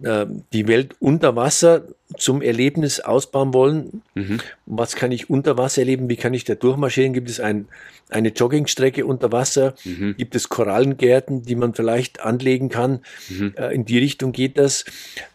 äh, 0.04 0.26
die 0.52 0.68
Welt 0.68 0.96
unter 1.00 1.36
Wasser 1.36 1.84
zum 2.18 2.42
Erlebnis 2.42 3.00
ausbauen 3.00 3.54
wollen. 3.54 4.02
Mhm. 4.16 4.40
Was 4.66 4.96
kann 4.96 5.12
ich 5.12 5.30
unter 5.30 5.58
Wasser 5.58 5.82
erleben? 5.82 6.10
Wie 6.10 6.16
kann 6.16 6.34
ich 6.34 6.44
da 6.44 6.56
durchmarschieren? 6.56 7.14
Gibt 7.14 7.30
es 7.30 7.40
ein, 7.40 7.68
eine 8.10 8.30
Joggingstrecke 8.30 9.06
unter 9.06 9.32
Wasser? 9.32 9.76
Mhm. 9.86 10.16
Gibt 10.18 10.36
es 10.36 10.50
Korallengärten, 10.50 11.44
die 11.44 11.56
man 11.56 11.74
vielleicht 11.74 12.22
anlegen 12.22 12.70
kann? 12.70 13.02
Mhm. 13.30 13.54
Äh, 13.56 13.74
in 13.76 13.86
die 13.86 14.00
Richtung 14.00 14.32
geht 14.32 14.58
das. 14.58 14.86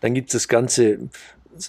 Dann 0.00 0.14
gibt 0.14 0.30
es 0.30 0.32
das 0.32 0.48
ganze 0.48 0.98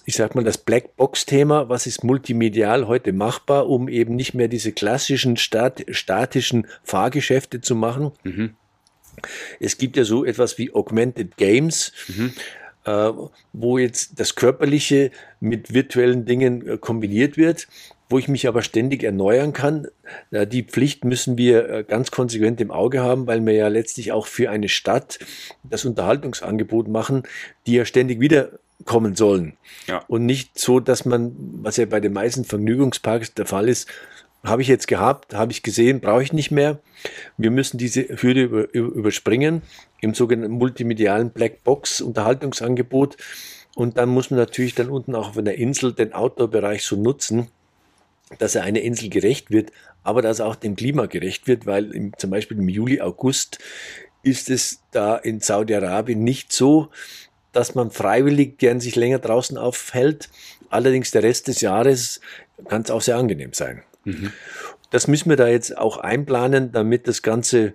ich 0.06 0.16
sag 0.16 0.36
mal, 0.36 0.44
das 0.44 0.58
Blackbox-Thema, 0.58 1.70
was 1.70 1.88
ist 1.88 2.04
multimedial 2.04 2.88
heute 2.88 3.14
machbar, 3.14 3.68
um 3.68 3.88
eben 3.88 4.16
nicht 4.16 4.34
mehr 4.34 4.48
diese 4.48 4.72
klassischen 4.72 5.38
stat 5.38 5.86
statischen 5.90 6.68
Fahrgeschäfte 6.84 7.62
zu 7.62 7.76
machen. 7.76 8.12
Mhm. 8.24 8.56
Es 9.60 9.78
gibt 9.78 9.98
ja 9.98 10.04
so 10.04 10.26
etwas 10.26 10.58
wie 10.58 10.74
Augmented 10.74 11.38
Games. 11.38 11.94
Mhm 12.08 12.34
äh, 12.86 13.12
wo 13.52 13.78
jetzt 13.78 14.20
das 14.20 14.36
Körperliche 14.36 15.12
mit 15.40 15.74
virtuellen 15.74 16.26
Dingen 16.26 16.68
äh, 16.68 16.78
kombiniert 16.78 17.36
wird, 17.36 17.68
wo 18.10 18.20
ich 18.20 18.28
mich 18.28 18.48
aber 18.48 18.62
ständig 18.62 19.04
erneuern 19.04 19.54
kann. 19.54 19.88
Äh, 20.32 20.48
die 20.48 20.64
Pflicht 20.64 21.04
müssen 21.04 21.38
wir 21.38 21.70
äh, 21.70 21.84
ganz 21.84 22.12
konsequent 22.12 22.62
im 22.62 22.72
Auge 22.72 23.02
haben, 23.02 23.28
weil 23.28 23.46
wir 23.46 23.54
ja 23.54 23.68
letztlich 23.68 24.12
auch 24.12 24.28
für 24.28 24.50
eine 24.50 24.70
Stadt 24.70 25.20
das 25.64 25.86
Unterhaltungsangebot 25.86 26.88
machen, 26.88 27.24
die 27.66 27.74
ja 27.74 27.86
ständig 27.86 28.20
wieder 28.20 28.60
kommen 28.84 29.16
sollen. 29.16 29.56
Ja. 29.88 30.04
Und 30.08 30.26
nicht 30.26 30.60
so, 30.60 30.80
dass 30.80 31.06
man, 31.06 31.36
was 31.62 31.78
ja 31.78 31.86
bei 31.86 32.00
den 32.00 32.14
meisten 32.14 32.44
Vergnügungsparks 32.44 33.34
der 33.34 33.46
Fall 33.46 33.70
ist, 33.70 33.88
habe 34.44 34.62
ich 34.62 34.68
jetzt 34.68 34.88
gehabt, 34.88 35.34
habe 35.34 35.52
ich 35.52 35.64
gesehen, 35.64 36.02
brauche 36.02 36.22
ich 36.22 36.34
nicht 36.34 36.52
mehr. 36.52 36.80
Wir 37.38 37.52
müssen 37.52 37.78
diese 37.78 38.04
Hürde 38.04 38.44
über, 38.44 38.74
überspringen 38.74 39.62
im 40.02 40.14
sogenannten 40.14 40.58
multimedialen 40.58 41.32
Blackbox 41.32 42.02
Unterhaltungsangebot. 42.02 43.18
Und 43.76 43.98
dann 43.98 44.10
muss 44.10 44.30
man 44.30 44.40
natürlich 44.40 44.76
dann 44.76 44.90
unten 44.90 45.16
auch 45.16 45.30
auf 45.30 45.38
einer 45.38 45.54
Insel 45.54 45.94
den 45.94 46.14
Outdoor-Bereich 46.14 46.84
so 46.84 46.96
nutzen, 46.96 47.48
dass 48.40 48.56
er 48.56 48.64
einer 48.64 48.82
Insel 48.82 49.10
gerecht 49.10 49.52
wird, 49.52 49.72
aber 50.04 50.22
dass 50.22 50.40
er 50.40 50.48
auch 50.48 50.56
dem 50.56 50.76
Klima 50.76 51.08
gerecht 51.08 51.48
wird, 51.48 51.66
weil 51.66 51.92
im, 51.92 52.14
zum 52.18 52.30
Beispiel 52.30 52.58
im 52.58 52.70
Juli, 52.70 53.02
August 53.02 53.60
ist 54.24 54.50
es 54.50 54.82
da 54.92 55.18
in 55.18 55.40
Saudi-Arabien 55.40 56.24
nicht 56.24 56.52
so, 56.52 56.90
dass 57.56 57.76
man 57.76 57.92
freiwillig 57.92 58.58
gern 58.58 58.80
sich 58.80 58.96
länger 58.96 59.20
draußen 59.20 59.58
aufhält. 59.58 60.30
Allerdings 60.70 61.12
der 61.12 61.24
Rest 61.24 61.48
des 61.48 61.62
Jahres 61.62 62.20
kann 62.68 62.82
es 62.82 62.92
auch 62.92 63.02
sehr 63.02 63.18
angenehm 63.18 63.54
sein. 63.54 63.84
Mhm. 64.04 64.32
Das 64.92 65.08
müssen 65.08 65.30
wir 65.30 65.38
da 65.38 65.48
jetzt 65.48 65.78
auch 65.78 65.98
einplanen, 65.98 66.72
damit 66.72 67.08
das 67.08 67.22
Ganze 67.22 67.74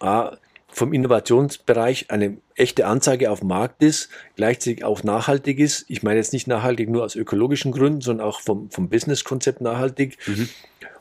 A, 0.00 0.36
vom 0.72 0.92
Innovationsbereich 0.92 2.10
eine 2.10 2.38
echte 2.54 2.86
Anzeige 2.86 3.30
auf 3.30 3.40
dem 3.40 3.48
Markt 3.48 3.82
ist, 3.82 4.08
gleichzeitig 4.36 4.84
auch 4.84 5.04
nachhaltig 5.04 5.58
ist. 5.58 5.84
Ich 5.88 6.02
meine 6.02 6.18
jetzt 6.18 6.32
nicht 6.32 6.46
nachhaltig 6.46 6.88
nur 6.88 7.04
aus 7.04 7.14
ökologischen 7.14 7.72
Gründen, 7.72 8.00
sondern 8.00 8.26
auch 8.26 8.40
vom, 8.40 8.70
vom 8.70 8.88
Businesskonzept 8.88 9.60
nachhaltig. 9.60 10.16
Mhm. 10.26 10.48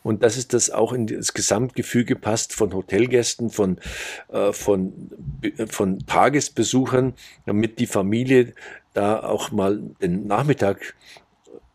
Und 0.03 0.23
dass 0.23 0.35
es 0.35 0.47
das 0.47 0.71
auch 0.71 0.93
in 0.93 1.07
das 1.07 1.33
Gesamtgefüge 1.33 2.15
passt 2.15 2.53
von 2.53 2.73
Hotelgästen, 2.73 3.49
von, 3.49 3.77
äh, 4.29 4.51
von, 4.51 4.93
von 5.67 5.99
Tagesbesuchern, 6.05 7.13
damit 7.45 7.79
die 7.79 7.87
Familie 7.87 8.53
da 8.93 9.21
auch 9.21 9.51
mal 9.51 9.79
den 10.01 10.27
Nachmittag 10.27 10.95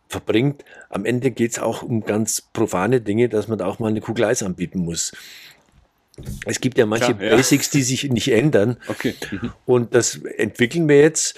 verbringt. 0.09 0.65
Am 0.91 1.05
Ende 1.05 1.31
geht 1.31 1.53
es 1.53 1.59
auch 1.59 1.83
um 1.83 2.05
ganz 2.05 2.41
profane 2.41 3.01
Dinge, 3.01 3.29
dass 3.29 3.49
man 3.49 3.59
da 3.59 3.67
auch 3.67 3.79
mal 3.79 3.89
eine 3.89 4.01
Kugel 4.01 4.25
Eis 4.25 4.43
anbieten 4.43 4.81
muss. 4.81 5.13
Es 6.45 6.61
gibt 6.61 6.79
ja 6.79 6.87
manche 6.87 7.15
Klar, 7.15 7.31
ja. 7.31 7.37
Basics, 7.37 7.71
die 7.71 7.83
sich 7.83 8.05
nicht 8.11 8.29
ändern. 8.33 8.77
Okay. 8.89 9.15
Mhm. 9.31 9.53
Und 9.67 9.95
das 9.95 10.17
entwickeln 10.17 10.89
wir 10.89 11.01
jetzt. 11.01 11.37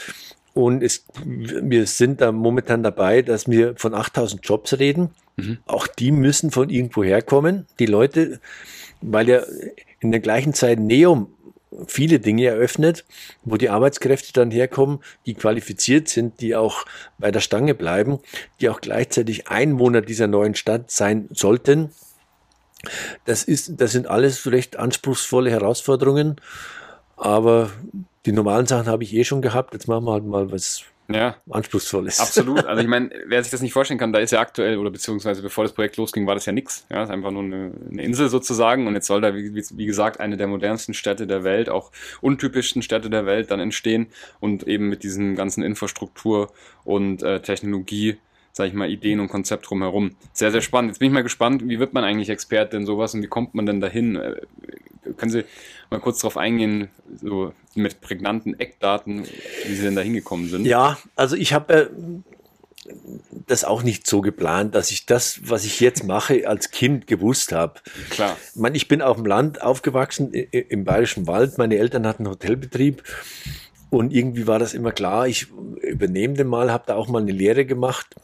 Und 0.55 0.83
es, 0.83 1.05
wir 1.25 1.87
sind 1.87 2.21
da 2.21 2.33
momentan 2.33 2.83
dabei, 2.83 3.23
dass 3.23 3.49
wir 3.49 3.75
von 3.77 3.95
8000 3.95 4.45
Jobs 4.45 4.79
reden. 4.79 5.11
Mhm. 5.37 5.59
Auch 5.67 5.87
die 5.87 6.11
müssen 6.11 6.51
von 6.51 6.69
irgendwo 6.71 7.05
herkommen. 7.05 7.67
Die 7.79 7.87
Leute, 7.87 8.41
weil 9.01 9.29
ja 9.29 9.43
in 10.01 10.11
der 10.11 10.21
gleichen 10.21 10.55
Zeit 10.55 10.79
Neum 10.79 11.29
viele 11.87 12.19
Dinge 12.19 12.47
eröffnet, 12.47 13.05
wo 13.45 13.57
die 13.57 13.69
Arbeitskräfte 13.69 14.33
dann 14.33 14.51
herkommen, 14.51 15.01
die 15.27 15.35
qualifiziert 15.35 16.09
sind, 16.09 16.41
die 16.41 16.57
auch 16.57 16.85
bei 17.19 17.31
der 17.31 17.41
Stange 17.41 17.75
bleiben, 17.75 18.19
die 18.61 18.69
auch 18.69 18.81
gleichzeitig 18.81 19.49
Einwohner 19.49 20.01
dieser 20.01 20.27
neuen 20.27 20.55
Stadt 20.55 20.91
sein 20.91 21.29
sollten. 21.31 21.91
Das 23.25 23.43
ist, 23.45 23.81
das 23.81 23.93
sind 23.93 24.07
alles 24.07 24.51
recht 24.51 24.77
anspruchsvolle 24.77 25.51
Herausforderungen, 25.51 26.37
aber 27.17 27.71
die 28.27 28.33
normalen 28.33 28.67
Sachen 28.67 28.87
habe 28.87 29.03
ich 29.03 29.15
eh 29.15 29.25
schon 29.25 29.43
gehabt. 29.43 29.75
Jetzt 29.75 29.89
machen 29.89 30.05
wir 30.05 30.13
halt 30.13 30.25
mal 30.25 30.53
was 30.53 30.85
ja. 31.09 31.37
anspruchsvoll 31.51 32.07
ist. 32.07 32.21
Absolut. 32.21 32.65
Also 32.69 32.83
ich 32.83 32.89
meine, 32.89 33.11
wer 33.27 33.43
sich 33.43 33.51
das 33.51 33.63
nicht 33.63 33.73
vorstellen 33.73 33.99
kann, 33.99 34.13
da 34.13 34.19
ist 34.19 34.31
ja 34.31 34.41
aktuell, 34.41 34.77
oder 34.77 34.91
beziehungsweise 34.91 35.41
bevor 35.43 35.65
das 35.65 35.73
Projekt 35.73 35.97
losging, 35.97 36.27
war 36.27 36.35
das 36.35 36.45
ja 36.45 36.53
nichts. 36.53 36.87
Ja, 36.91 37.03
ist 37.03 37.11
einfach 37.11 37.31
nur 37.31 37.43
eine, 37.43 37.73
eine, 37.91 38.03
Insel 38.03 38.29
sozusagen 38.29 38.87
und 38.87 38.95
jetzt 38.95 39.07
soll 39.07 39.23
da, 39.23 39.35
wie, 39.35 39.55
wie, 39.55 39.87
gesagt, 39.87 40.21
eine 40.21 40.37
der 40.37 40.47
modernsten 40.49 40.93
Städte 40.93 41.27
der 41.27 41.45
Welt, 41.45 41.71
auch 41.71 41.91
untypischsten 42.21 42.83
Städte 42.83 43.09
der 43.09 43.25
Welt 43.25 43.51
dann 43.51 43.61
entstehen 43.61 44.09
und 44.39 44.69
eben 44.69 44.89
mit 44.89 45.03
diesen 45.03 45.35
ganzen 45.35 45.63
Infrastruktur 45.63 46.53
und 46.85 47.23
äh, 47.23 47.41
Technologie 47.41 48.19
sag 48.59 48.67
ich 48.67 48.75
mal, 48.75 48.91
Ideen 48.91 49.21
und 49.21 49.29
Konzept 49.29 49.71
drumherum. 49.71 50.17
Sehr, 50.33 50.51
sehr 50.51 50.61
spannend. 50.61 50.91
Jetzt 50.91 50.99
bin 50.99 51.07
ich 51.07 51.15
mal 51.15 51.23
gespannt, 51.23 51.63
wie 51.67 51.79
wird 51.79 51.95
man 51.95 52.03
eigentlich 52.05 52.29
Experte 52.29 52.77
in 52.77 52.85
sowas 52.85 53.15
und 53.15 53.23
wie 53.23 53.29
kommt 53.29 53.55
man 53.55 53.67
denn 53.67 53.81
dahin? 53.81 54.17
Äh, 54.17 54.43
können 55.17 55.31
Sie 55.31 55.45
mal 55.91 56.01
kurz 56.01 56.19
darauf 56.19 56.37
eingehen, 56.37 56.89
so 57.23 57.55
mit 57.75 58.01
prägnanten 58.01 58.59
Eckdaten, 58.59 59.25
wie 59.67 59.75
Sie 59.75 59.83
denn 59.83 59.95
da 59.95 60.03
hingekommen 60.03 60.49
sind? 60.49 60.67
Ja, 60.67 60.99
also 61.15 61.37
ich 61.37 61.53
habe 61.53 61.73
äh, 61.73 62.93
das 63.47 63.65
auch 63.65 63.85
nicht 63.85 64.09
so 64.09 64.23
geplant, 64.23 64.75
dass 64.75 64.91
ich 64.91 65.07
das, 65.07 65.41
was 65.45 65.65
ich 65.65 65.79
jetzt 65.79 66.03
mache, 66.03 66.49
als 66.49 66.73
Kind 66.73 67.07
gewusst 67.07 67.53
habe. 67.53 67.81
Klar. 68.11 68.37
Ich, 68.55 68.61
meine, 68.61 68.77
ich 68.77 68.89
bin 68.89 69.03
auf 69.03 69.17
dem 69.17 69.27
Land 69.27 69.63
aufgewachsen, 69.63 70.33
im 70.33 70.85
Bayerischen 70.85 71.29
Wald. 71.29 71.59
Meine 71.59 71.77
Eltern 71.77 72.07
hatten 72.09 72.25
einen 72.25 72.33
Hotelbetrieb. 72.33 73.05
Und 73.91 74.13
irgendwie 74.13 74.47
war 74.47 74.59
das 74.59 74.75
immer 74.75 74.93
klar, 74.93 75.29
ich 75.29 75.47
übernehme 75.83 76.35
den 76.35 76.49
mal, 76.49 76.73
habe 76.73 76.85
da 76.87 76.95
auch 76.95 77.09
mal 77.09 77.23
eine 77.23 77.33
Lehre 77.33 77.65
gemacht. 77.65 78.17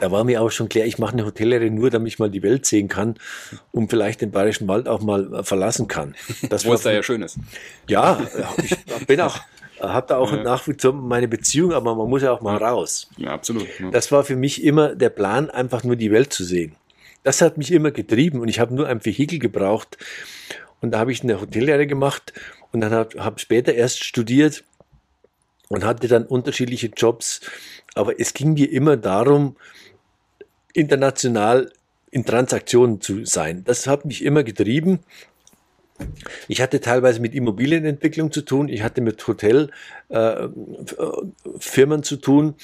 Da 0.00 0.10
war 0.10 0.24
mir 0.24 0.40
auch 0.40 0.50
schon 0.50 0.68
klar, 0.68 0.86
ich 0.86 0.98
mache 0.98 1.12
eine 1.12 1.26
Hotellehre 1.26 1.70
nur, 1.70 1.90
damit 1.90 2.08
ich 2.08 2.18
mal 2.18 2.30
die 2.30 2.42
Welt 2.42 2.64
sehen 2.64 2.88
kann 2.88 3.16
und 3.70 3.90
vielleicht 3.90 4.22
den 4.22 4.30
Bayerischen 4.30 4.66
Wald 4.66 4.88
auch 4.88 5.02
mal 5.02 5.44
verlassen 5.44 5.88
kann. 5.88 6.14
Das 6.48 6.64
Wo 6.64 6.72
es 6.72 6.82
da 6.82 6.90
ja 6.90 7.02
schön 7.02 7.22
ist. 7.22 7.38
Ja, 7.86 8.20
ich 8.62 9.06
bin 9.06 9.20
auch 9.20 9.40
habe 9.80 10.06
da 10.06 10.16
auch 10.16 10.32
ja. 10.32 10.42
nach 10.42 10.66
wie 10.66 10.74
vor 10.78 10.92
meine 10.92 11.28
Beziehung, 11.28 11.72
aber 11.72 11.94
man 11.94 12.08
muss 12.08 12.22
ja 12.22 12.32
auch 12.32 12.40
mal 12.40 12.56
raus. 12.56 13.08
Ja, 13.16 13.32
absolut. 13.32 13.66
Ja. 13.78 13.90
Das 13.90 14.12
war 14.12 14.24
für 14.24 14.36
mich 14.36 14.62
immer 14.62 14.94
der 14.94 15.10
Plan, 15.10 15.50
einfach 15.50 15.84
nur 15.84 15.96
die 15.96 16.10
Welt 16.10 16.32
zu 16.32 16.44
sehen. 16.44 16.76
Das 17.22 17.40
hat 17.40 17.56
mich 17.58 17.72
immer 17.72 17.90
getrieben 17.90 18.40
und 18.40 18.48
ich 18.48 18.60
habe 18.60 18.74
nur 18.74 18.86
ein 18.86 19.04
Vehikel 19.04 19.38
gebraucht. 19.38 19.98
Und 20.80 20.92
da 20.92 20.98
habe 20.98 21.12
ich 21.12 21.22
eine 21.22 21.40
Hotellehre 21.40 21.86
gemacht 21.86 22.32
und 22.72 22.80
dann 22.80 22.92
habe 22.92 23.24
hab 23.24 23.40
später 23.40 23.74
erst 23.74 24.04
studiert 24.04 24.64
und 25.68 25.84
hatte 25.84 26.08
dann 26.08 26.24
unterschiedliche 26.26 26.88
Jobs. 26.88 27.40
Aber 27.94 28.18
es 28.20 28.34
ging 28.34 28.54
mir 28.54 28.70
immer 28.70 28.96
darum, 28.96 29.56
international 30.72 31.70
in 32.10 32.24
Transaktionen 32.24 33.00
zu 33.00 33.24
sein. 33.24 33.64
Das 33.64 33.86
hat 33.86 34.04
mich 34.04 34.24
immer 34.24 34.44
getrieben. 34.44 35.00
Ich 36.48 36.60
hatte 36.60 36.80
teilweise 36.80 37.20
mit 37.20 37.34
Immobilienentwicklung 37.34 38.32
zu 38.32 38.42
tun, 38.42 38.68
ich 38.68 38.82
hatte 38.82 39.00
mit 39.00 39.24
Hotelfirmen 39.26 39.70
äh, 42.00 42.02
zu 42.02 42.16
tun, 42.16 42.54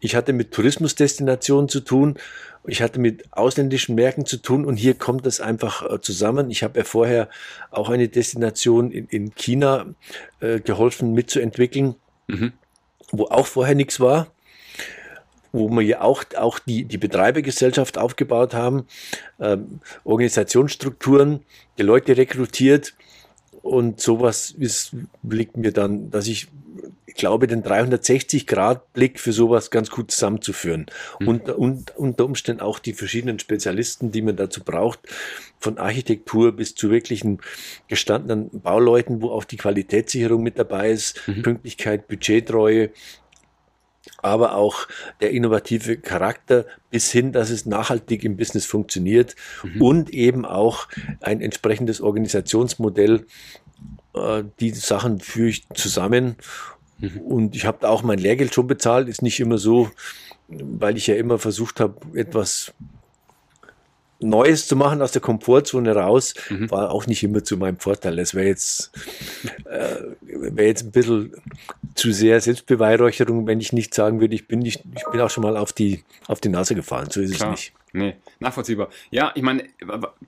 ich 0.00 0.14
hatte 0.14 0.34
mit 0.34 0.52
Tourismusdestinationen 0.52 1.70
zu 1.70 1.80
tun, 1.80 2.18
ich 2.66 2.82
hatte 2.82 3.00
mit 3.00 3.32
ausländischen 3.32 3.94
Märkten 3.94 4.26
zu 4.26 4.36
tun 4.36 4.66
und 4.66 4.76
hier 4.76 4.92
kommt 4.94 5.24
das 5.24 5.40
einfach 5.40 5.90
äh, 5.90 6.00
zusammen. 6.02 6.50
Ich 6.50 6.62
habe 6.62 6.78
ja 6.80 6.84
vorher 6.84 7.30
auch 7.70 7.88
eine 7.88 8.08
Destination 8.08 8.90
in, 8.90 9.06
in 9.06 9.34
China 9.34 9.86
äh, 10.40 10.60
geholfen 10.60 11.12
mitzuentwickeln, 11.12 11.94
mhm. 12.26 12.52
wo 13.10 13.24
auch 13.26 13.46
vorher 13.46 13.74
nichts 13.74 14.00
war 14.00 14.28
wo 15.56 15.70
wir 15.70 15.82
ja 15.82 16.00
auch, 16.02 16.24
auch 16.36 16.58
die, 16.58 16.84
die 16.84 16.98
Betreibergesellschaft 16.98 17.98
aufgebaut 17.98 18.54
haben, 18.54 18.86
ähm, 19.40 19.80
Organisationsstrukturen, 20.04 21.40
die 21.78 21.82
Leute 21.82 22.16
rekrutiert 22.16 22.94
und 23.62 24.00
sowas 24.00 24.50
ist, 24.50 24.94
liegt 25.22 25.56
mir 25.56 25.72
dann, 25.72 26.10
dass 26.10 26.26
ich 26.26 26.48
glaube, 27.16 27.46
den 27.46 27.62
360-Grad-Blick 27.62 29.18
für 29.20 29.32
sowas 29.32 29.70
ganz 29.70 29.90
gut 29.90 30.10
zusammenzuführen. 30.10 30.86
Mhm. 31.20 31.28
Und, 31.28 31.48
und 31.50 31.96
unter 31.96 32.24
Umständen 32.24 32.62
auch 32.62 32.78
die 32.78 32.92
verschiedenen 32.92 33.38
Spezialisten, 33.38 34.12
die 34.12 34.22
man 34.22 34.36
dazu 34.36 34.62
braucht, 34.62 35.00
von 35.58 35.78
Architektur 35.78 36.52
bis 36.52 36.74
zu 36.74 36.90
wirklichen 36.90 37.40
gestandenen 37.88 38.50
Bauleuten, 38.60 39.22
wo 39.22 39.30
auch 39.30 39.44
die 39.44 39.56
Qualitätssicherung 39.56 40.42
mit 40.42 40.58
dabei 40.58 40.90
ist, 40.90 41.20
mhm. 41.26 41.42
Pünktlichkeit, 41.42 42.08
Budgettreue, 42.08 42.90
aber 44.22 44.54
auch 44.54 44.86
der 45.20 45.30
innovative 45.30 45.96
Charakter 45.96 46.66
bis 46.90 47.10
hin, 47.10 47.32
dass 47.32 47.50
es 47.50 47.66
nachhaltig 47.66 48.24
im 48.24 48.36
Business 48.36 48.66
funktioniert 48.66 49.34
mhm. 49.62 49.82
und 49.82 50.10
eben 50.10 50.44
auch 50.44 50.88
ein 51.20 51.40
entsprechendes 51.40 52.00
Organisationsmodell. 52.00 53.26
Äh, 54.14 54.44
die 54.60 54.70
Sachen 54.70 55.20
führe 55.20 55.48
ich 55.48 55.68
zusammen 55.74 56.36
mhm. 56.98 57.20
und 57.20 57.56
ich 57.56 57.64
habe 57.64 57.88
auch 57.88 58.02
mein 58.02 58.18
Lehrgeld 58.18 58.54
schon 58.54 58.66
bezahlt. 58.66 59.08
Ist 59.08 59.22
nicht 59.22 59.40
immer 59.40 59.58
so, 59.58 59.90
weil 60.48 60.96
ich 60.96 61.06
ja 61.06 61.16
immer 61.16 61.38
versucht 61.38 61.80
habe, 61.80 62.18
etwas 62.18 62.72
Neues 64.18 64.66
zu 64.66 64.76
machen 64.76 65.02
aus 65.02 65.12
der 65.12 65.20
Komfortzone 65.20 65.94
raus, 65.94 66.34
mhm. 66.48 66.70
war 66.70 66.90
auch 66.90 67.06
nicht 67.06 67.22
immer 67.22 67.44
zu 67.44 67.56
meinem 67.56 67.78
Vorteil. 67.78 68.16
Das 68.16 68.34
wäre 68.34 68.46
jetzt, 68.46 68.90
äh, 69.64 69.96
wäre 70.22 70.66
jetzt 70.66 70.84
ein 70.84 70.90
bisschen 70.90 71.34
zu 71.94 72.12
sehr 72.12 72.40
Selbstbeweihräucherung, 72.40 73.46
wenn 73.46 73.60
ich 73.60 73.72
nicht 73.72 73.94
sagen 73.94 74.20
würde, 74.20 74.34
ich 74.34 74.48
bin 74.48 74.60
nicht, 74.60 74.82
ich 74.94 75.04
bin 75.10 75.20
auch 75.20 75.30
schon 75.30 75.42
mal 75.42 75.56
auf 75.56 75.72
die, 75.72 76.04
auf 76.26 76.40
die 76.40 76.48
Nase 76.48 76.74
gefallen. 76.74 77.10
So 77.10 77.20
ist 77.20 77.34
Klar. 77.34 77.52
es 77.52 77.58
nicht. 77.58 77.72
Nee, 77.92 78.14
nachvollziehbar. 78.40 78.90
Ja, 79.10 79.32
ich 79.34 79.42
meine, 79.42 79.64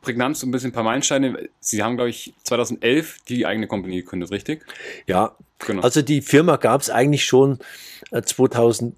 prägnant 0.01 0.39
so 0.39 0.47
ein 0.47 0.51
bisschen 0.51 0.71
ein 0.71 0.73
paar 0.73 0.85
Meilensteine. 0.85 1.51
Sie 1.61 1.83
haben, 1.83 1.97
glaube 1.97 2.09
ich, 2.09 2.33
2011 2.45 3.19
die 3.29 3.45
eigene 3.45 3.67
Company 3.67 3.97
gegründet, 3.97 4.31
richtig? 4.31 4.65
Ja, 5.07 5.37
genau. 5.59 5.83
Also 5.83 6.01
die 6.01 6.23
Firma 6.23 6.57
gab 6.57 6.81
es 6.81 6.89
eigentlich 6.89 7.27
schon 7.27 7.59
2006 8.11 8.97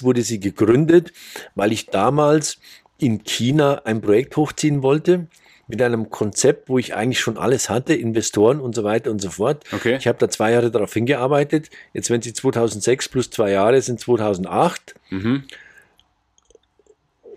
äh, 0.00 0.02
wurde 0.02 0.22
sie 0.22 0.40
gegründet, 0.40 1.12
weil 1.54 1.70
ich 1.70 1.86
damals 1.86 2.58
in 3.00 3.24
China 3.24 3.82
ein 3.84 4.00
Projekt 4.00 4.36
hochziehen 4.36 4.82
wollte 4.82 5.26
mit 5.68 5.80
einem 5.80 6.10
Konzept, 6.10 6.68
wo 6.68 6.78
ich 6.78 6.94
eigentlich 6.94 7.20
schon 7.20 7.38
alles 7.38 7.70
hatte, 7.70 7.94
Investoren 7.94 8.60
und 8.60 8.74
so 8.74 8.82
weiter 8.82 9.10
und 9.10 9.20
so 9.20 9.30
fort. 9.30 9.64
Okay. 9.72 9.96
Ich 9.96 10.08
habe 10.08 10.18
da 10.18 10.28
zwei 10.28 10.50
Jahre 10.52 10.70
darauf 10.70 10.92
hingearbeitet. 10.92 11.70
Jetzt, 11.94 12.10
wenn 12.10 12.20
Sie 12.20 12.32
2006 12.32 13.08
plus 13.08 13.30
zwei 13.30 13.52
Jahre 13.52 13.80
sind 13.80 14.00
2008. 14.00 14.94
Mhm. 15.10 15.44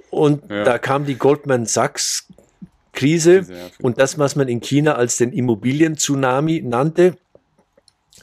Und 0.09 0.49
ja. 0.49 0.63
da 0.63 0.77
kam 0.79 1.05
die 1.05 1.15
Goldman 1.15 1.65
Sachs 1.65 2.27
Krise 2.91 3.45
und 3.81 3.99
das, 3.99 4.19
was 4.19 4.35
man 4.35 4.47
in 4.47 4.61
China 4.61 4.93
als 4.93 5.17
den 5.17 5.31
Immobilien-Tsunami 5.31 6.61
nannte, 6.61 7.17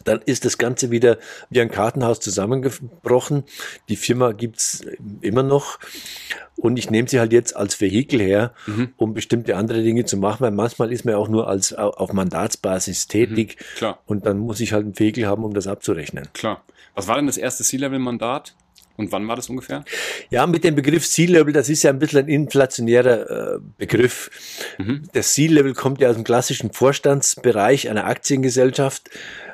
dann 0.04 0.20
ist 0.24 0.44
das 0.44 0.58
Ganze 0.58 0.90
wieder 0.90 1.18
wie 1.50 1.60
ein 1.60 1.70
Kartenhaus 1.70 2.20
zusammengebrochen. 2.20 3.44
Die 3.88 3.96
Firma 3.96 4.32
gibt's 4.32 4.84
immer 5.20 5.42
noch. 5.42 5.78
Und 6.56 6.78
ich 6.78 6.90
nehme 6.90 7.08
sie 7.08 7.20
halt 7.20 7.32
jetzt 7.32 7.56
als 7.56 7.80
Vehikel 7.80 8.20
her, 8.20 8.52
mhm. 8.66 8.92
um 8.96 9.14
bestimmte 9.14 9.56
andere 9.56 9.82
Dinge 9.82 10.04
zu 10.04 10.16
machen, 10.16 10.40
weil 10.40 10.50
manchmal 10.50 10.92
ist 10.92 11.04
man 11.04 11.14
auch 11.14 11.28
nur 11.28 11.48
als 11.48 11.72
auf 11.72 12.12
Mandatsbasis 12.12 13.08
tätig. 13.08 13.56
Mhm, 13.58 13.76
klar. 13.76 14.02
Und 14.06 14.26
dann 14.26 14.38
muss 14.38 14.60
ich 14.60 14.72
halt 14.72 14.86
ein 14.86 14.98
Vehikel 14.98 15.26
haben, 15.26 15.44
um 15.44 15.54
das 15.54 15.66
abzurechnen. 15.66 16.28
Klar. 16.32 16.62
Was 16.94 17.08
war 17.08 17.16
denn 17.16 17.26
das 17.26 17.38
erste 17.38 17.64
C-Level-Mandat? 17.64 18.54
Und 18.96 19.12
wann 19.12 19.26
war 19.26 19.36
das 19.36 19.48
ungefähr? 19.48 19.82
Ja, 20.28 20.46
mit 20.46 20.62
dem 20.62 20.74
Begriff 20.74 21.08
C-Level, 21.08 21.54
das 21.54 21.70
ist 21.70 21.82
ja 21.82 21.90
ein 21.90 21.98
bisschen 21.98 22.18
ein 22.18 22.28
inflationärer 22.28 23.54
äh, 23.54 23.58
Begriff. 23.78 24.30
Mhm. 24.76 25.04
Das 25.14 25.32
C-Level 25.32 25.72
kommt 25.72 26.02
ja 26.02 26.10
aus 26.10 26.16
dem 26.16 26.24
klassischen 26.24 26.70
Vorstandsbereich 26.72 27.88
einer 27.88 28.04
Aktiengesellschaft. 28.04 29.08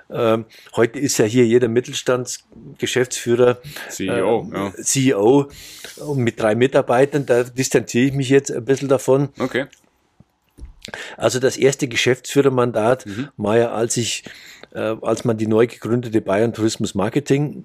Ähm, 0.08 0.44
heute 0.74 0.98
ist 0.98 1.18
ja 1.18 1.24
hier 1.24 1.44
jeder 1.46 1.68
Mittelstandsgeschäftsführer 1.68 3.58
CEO, 3.88 4.48
äh, 4.52 4.56
ja. 4.56 4.72
CEO 4.80 5.50
mit 6.14 6.40
drei 6.40 6.54
Mitarbeitern. 6.54 7.26
Da 7.26 7.42
distanziere 7.44 8.06
ich 8.06 8.12
mich 8.12 8.28
jetzt 8.28 8.52
ein 8.52 8.64
bisschen 8.64 8.88
davon. 8.88 9.30
Okay. 9.38 9.66
Also 11.16 11.40
das 11.40 11.56
erste 11.56 11.88
Geschäftsführermandat 11.88 13.06
mhm. 13.06 13.28
war 13.36 13.58
ja, 13.58 13.72
als 13.72 13.96
ich, 13.96 14.24
äh, 14.72 14.94
als 15.02 15.24
man 15.24 15.36
die 15.36 15.48
neu 15.48 15.66
gegründete 15.66 16.20
Bayern 16.20 16.52
Tourismus 16.52 16.94
Marketing 16.94 17.64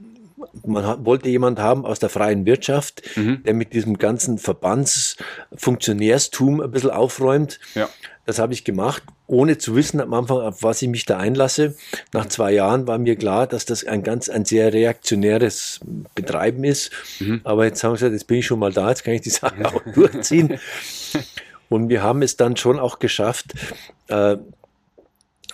man 0.65 0.85
hat, 0.85 1.05
wollte 1.05 1.29
jemand 1.29 1.59
haben 1.59 1.85
aus 1.85 1.99
der 1.99 2.09
freien 2.09 2.45
Wirtschaft, 2.45 3.03
mhm. 3.15 3.43
der 3.43 3.53
mit 3.53 3.71
diesem 3.73 3.97
ganzen 3.97 4.37
Verbandsfunktionärstum 4.37 6.59
ein 6.61 6.71
bisschen 6.71 6.91
aufräumt. 6.91 7.59
Ja. 7.75 7.89
Das 8.25 8.39
habe 8.39 8.53
ich 8.53 8.63
gemacht, 8.63 9.03
ohne 9.27 9.57
zu 9.57 9.75
wissen 9.75 9.99
am 9.99 10.13
Anfang, 10.13 10.37
auf 10.37 10.63
was 10.63 10.81
ich 10.81 10.87
mich 10.89 11.05
da 11.05 11.17
einlasse. 11.17 11.75
Nach 12.13 12.27
zwei 12.27 12.51
Jahren 12.51 12.87
war 12.87 12.97
mir 12.97 13.15
klar, 13.15 13.47
dass 13.47 13.65
das 13.65 13.83
ein 13.83 14.03
ganz, 14.03 14.29
ein 14.29 14.45
sehr 14.45 14.71
reaktionäres 14.73 15.79
Betreiben 16.15 16.63
ist. 16.63 16.91
Mhm. 17.19 17.41
Aber 17.43 17.65
jetzt 17.65 17.83
haben 17.83 17.91
wir 17.91 17.95
gesagt, 17.95 18.13
jetzt 18.13 18.27
bin 18.27 18.37
ich 18.37 18.45
schon 18.45 18.59
mal 18.59 18.71
da, 18.71 18.89
jetzt 18.89 19.03
kann 19.03 19.15
ich 19.15 19.21
die 19.21 19.31
Sache 19.31 19.65
auch 19.73 19.81
durchziehen. 19.93 20.59
Und 21.69 21.89
wir 21.89 22.03
haben 22.03 22.21
es 22.21 22.37
dann 22.37 22.57
schon 22.57 22.79
auch 22.79 22.99
geschafft, 22.99 23.53
äh, 24.07 24.37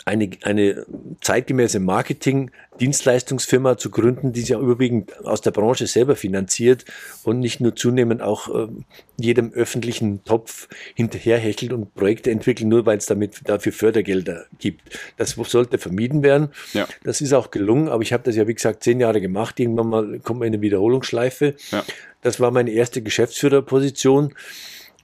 eine, 0.08 0.30
eine 0.44 0.86
zeitgemäße 1.20 1.82
Marketing-Dienstleistungsfirma 1.82 3.78
zu 3.78 3.92
gründen, 3.92 4.32
die 4.32 4.40
sich 4.40 4.50
ja 4.50 4.60
überwiegend 4.60 5.26
aus 5.26 5.42
der 5.42 5.52
Branche 5.52 5.86
selber 5.86 6.16
finanziert 6.16 6.86
und 7.24 7.40
nicht 7.40 7.60
nur 7.60 7.76
zunehmend 7.76 8.22
auch 8.22 8.48
äh, 8.48 8.70
jedem 9.18 9.52
öffentlichen 9.52 10.24
Topf 10.24 10.70
hinterherhechelt 10.96 11.74
und 11.74 11.94
Projekte 11.94 12.32
entwickelt, 12.32 12.70
nur 12.70 12.86
weil 12.86 12.98
es 13.00 13.06
damit 13.06 13.42
dafür 13.44 13.74
Fördergelder 13.74 14.46
gibt. 14.60 14.98
Das 15.18 15.32
sollte 15.32 15.78
vermieden 15.78 16.24
werden. 16.24 16.50
Ja. 16.72 16.88
Das 17.04 17.20
ist 17.20 17.34
auch 17.34 17.52
gelungen, 17.52 17.90
aber 17.90 18.02
ich 18.02 18.14
habe 18.14 18.24
das 18.24 18.38
ja, 18.38 18.48
wie 18.48 18.56
gesagt, 18.56 18.84
zehn 18.84 19.02
Jahre 19.02 19.20
gemacht. 19.20 19.60
Irgendwann 19.60 19.90
mal 19.90 20.20
kommt 20.20 20.40
man 20.40 20.48
in 20.48 20.54
eine 20.54 20.62
Wiederholungsschleife. 20.62 21.56
Ja. 21.72 21.84
Das 22.22 22.40
war 22.40 22.52
meine 22.52 22.72
erste 22.72 23.02
Geschäftsführerposition. 23.02 24.34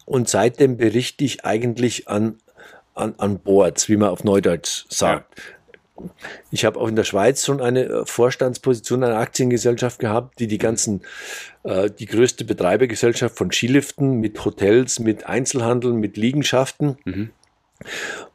Und 0.05 0.29
seitdem 0.29 0.77
berichte 0.77 1.23
ich 1.25 1.45
eigentlich 1.45 2.07
an 2.07 2.37
an, 2.93 3.15
an 3.17 3.39
Boards, 3.39 3.89
wie 3.89 3.97
man 3.97 4.09
auf 4.09 4.23
Neudeutsch 4.23 4.85
sagt. 4.89 5.39
Ja. 5.39 5.43
Ich 6.51 6.65
habe 6.65 6.79
auch 6.79 6.87
in 6.87 6.95
der 6.95 7.03
Schweiz 7.03 7.45
schon 7.45 7.61
eine 7.61 7.83
äh, 7.83 8.05
Vorstandsposition 8.05 9.03
einer 9.03 9.17
Aktiengesellschaft 9.17 9.99
gehabt, 9.99 10.39
die 10.39 10.47
die 10.47 10.57
ganzen, 10.57 11.01
äh, 11.63 11.89
die 11.89 12.07
größte 12.07 12.45
Betreibergesellschaft 12.45 13.37
von 13.37 13.51
Skiliften 13.51 14.19
mit 14.19 14.43
Hotels, 14.43 14.99
mit 14.99 15.27
Einzelhandel, 15.27 15.93
mit 15.93 16.17
Liegenschaften. 16.17 16.97
Mhm. 17.05 17.29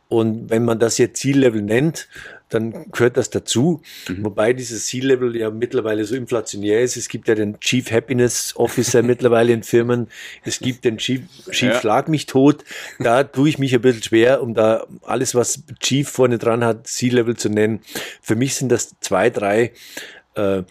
Und 0.09 0.51
wenn 0.51 0.65
man 0.65 0.79
das 0.79 0.99
jetzt 0.99 1.21
Ziellevel 1.21 1.63
nennt, 1.63 2.09
dann 2.49 2.91
gehört 2.91 3.17
das 3.17 3.31
dazu. 3.31 3.83
Mhm. 4.09 4.25
Wobei 4.25 4.53
dieses 4.53 4.87
C-Level 4.87 5.37
ja 5.37 5.51
mittlerweile 5.51 6.05
so 6.05 6.15
inflationär 6.15 6.83
ist. 6.83 6.97
Es 6.97 7.09
gibt 7.09 7.29
ja 7.29 7.35
den 7.35 7.61
Chief 7.61 7.91
Happiness 7.91 8.55
Officer 8.57 9.03
mittlerweile 9.05 9.53
in 9.53 9.63
Firmen. 9.63 10.09
Es 10.45 10.59
gibt 10.59 10.85
den 10.85 10.99
Chief, 10.99 11.23
Chief 11.51 11.73
ja. 11.73 11.81
Schlag 11.81 12.09
mich 12.09 12.27
tot. 12.27 12.65
Da 12.99 13.25
tue 13.25 13.49
ich 13.49 13.59
mich 13.59 13.75
ein 13.75 13.81
bisschen 13.81 14.03
schwer, 14.03 14.43
um 14.43 14.55
da 14.55 14.87
alles, 15.03 15.35
was 15.35 15.63
Chief 15.81 16.09
vorne 16.09 16.39
dran 16.39 16.65
hat, 16.65 16.87
C-Level 16.87 17.37
zu 17.37 17.49
nennen. 17.49 17.81
Für 18.23 18.37
mich 18.37 18.55
sind 18.55 18.71
das 18.71 18.95
zwei, 19.01 19.31
drei 19.31 19.73
äh, 20.35 20.63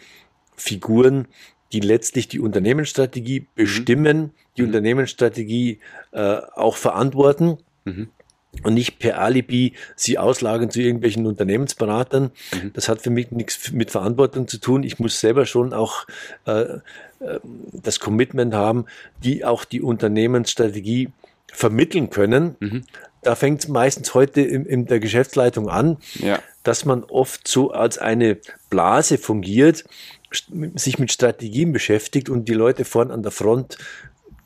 Figuren, 0.55 1.27
die 1.73 1.81
letztlich 1.81 2.27
die 2.27 2.39
Unternehmensstrategie 2.39 3.41
mhm. 3.41 3.47
bestimmen, 3.55 4.31
die 4.57 4.61
mhm. 4.63 4.69
Unternehmensstrategie 4.69 5.79
äh, 6.11 6.37
auch 6.55 6.75
verantworten. 6.75 7.57
Mhm 7.85 8.09
und 8.63 8.73
nicht 8.73 8.99
per 8.99 9.19
Alibi 9.19 9.73
sie 9.95 10.17
auslagern 10.17 10.69
zu 10.69 10.81
irgendwelchen 10.81 11.25
Unternehmensberatern. 11.25 12.31
Mhm. 12.53 12.73
Das 12.73 12.89
hat 12.89 13.01
für 13.01 13.09
mich 13.09 13.31
nichts 13.31 13.71
mit 13.71 13.91
Verantwortung 13.91 14.47
zu 14.47 14.59
tun. 14.59 14.83
Ich 14.83 14.99
muss 14.99 15.19
selber 15.19 15.45
schon 15.45 15.73
auch 15.73 16.05
äh, 16.45 16.61
äh, 17.19 17.39
das 17.71 17.99
Commitment 17.99 18.53
haben, 18.53 18.85
die 19.23 19.45
auch 19.45 19.65
die 19.65 19.81
Unternehmensstrategie 19.81 21.09
vermitteln 21.51 22.09
können. 22.09 22.55
Mhm. 22.59 22.83
Da 23.23 23.35
fängt 23.35 23.63
es 23.63 23.67
meistens 23.67 24.13
heute 24.13 24.41
in, 24.41 24.65
in, 24.65 24.85
der 24.85 24.99
Geschäftsleitung 24.99 25.69
an, 25.69 25.97
ja. 26.15 26.39
dass 26.63 26.85
man 26.85 27.03
oft 27.03 27.47
so 27.47 27.71
als 27.71 27.97
eine 27.97 28.37
Blase 28.69 29.17
fungiert, 29.17 29.85
sich 30.75 30.99
mit 30.99 31.11
Strategien 31.11 31.71
beschäftigt 31.71 32.29
und 32.29 32.47
die 32.47 32.53
Leute 32.53 32.85
vorn 32.85 33.11
an 33.11 33.23
der 33.23 33.31
Front 33.31 33.77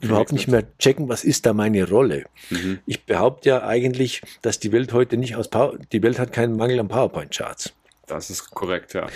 überhaupt 0.01 0.31
nicht 0.31 0.47
mehr 0.47 0.63
checken, 0.77 1.09
was 1.09 1.23
ist 1.23 1.45
da 1.45 1.53
meine 1.53 1.87
Rolle. 1.87 2.25
Mhm. 2.49 2.79
Ich 2.85 3.05
behaupte 3.05 3.49
ja 3.49 3.63
eigentlich, 3.63 4.21
dass 4.41 4.59
die 4.59 4.71
Welt 4.71 4.93
heute 4.93 5.17
nicht 5.17 5.35
aus 5.35 5.47
Power, 5.47 5.77
die 5.91 6.01
Welt 6.03 6.19
hat 6.19 6.33
keinen 6.33 6.55
Mangel 6.55 6.79
an 6.79 6.87
PowerPoint-Charts. 6.87 7.73
Das 8.07 8.29
ist 8.29 8.51
korrekt, 8.51 8.93
ja. 8.93 9.07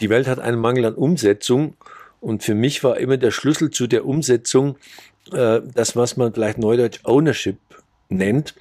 Die 0.00 0.10
Welt 0.10 0.28
hat 0.28 0.38
einen 0.38 0.58
Mangel 0.58 0.84
an 0.84 0.94
Umsetzung 0.94 1.76
und 2.20 2.44
für 2.44 2.54
mich 2.54 2.84
war 2.84 2.98
immer 2.98 3.16
der 3.16 3.30
Schlüssel 3.30 3.70
zu 3.70 3.86
der 3.86 4.06
Umsetzung 4.06 4.76
äh, 5.32 5.60
das, 5.74 5.96
was 5.96 6.16
man 6.16 6.32
vielleicht 6.32 6.58
neudeutsch 6.58 7.00
Ownership 7.04 7.58
nennt. 8.08 8.54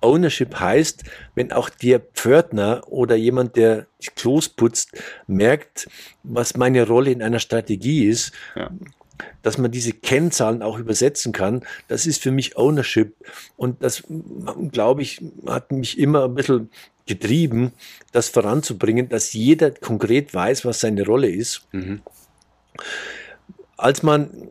Ownership 0.00 0.60
heißt, 0.60 1.04
wenn 1.34 1.50
auch 1.50 1.70
der 1.70 1.98
Pförtner 1.98 2.82
oder 2.86 3.16
jemand, 3.16 3.56
der 3.56 3.86
Klos 4.14 4.48
putzt, 4.48 4.92
merkt, 5.26 5.88
was 6.22 6.56
meine 6.56 6.86
Rolle 6.86 7.10
in 7.10 7.22
einer 7.22 7.38
Strategie 7.38 8.06
ist, 8.06 8.32
ja 8.54 8.70
dass 9.42 9.58
man 9.58 9.70
diese 9.70 9.92
Kennzahlen 9.92 10.62
auch 10.62 10.78
übersetzen 10.78 11.32
kann, 11.32 11.64
das 11.88 12.06
ist 12.06 12.22
für 12.22 12.30
mich 12.30 12.56
Ownership. 12.56 13.14
Und 13.56 13.82
das, 13.82 14.04
glaube 14.70 15.02
ich, 15.02 15.20
hat 15.46 15.72
mich 15.72 15.98
immer 15.98 16.24
ein 16.24 16.34
bisschen 16.34 16.70
getrieben, 17.06 17.72
das 18.12 18.28
voranzubringen, 18.28 19.08
dass 19.08 19.32
jeder 19.32 19.70
konkret 19.70 20.32
weiß, 20.32 20.64
was 20.64 20.80
seine 20.80 21.04
Rolle 21.04 21.30
ist. 21.30 21.66
Mhm. 21.72 22.00
Als 23.76 24.02
man 24.02 24.48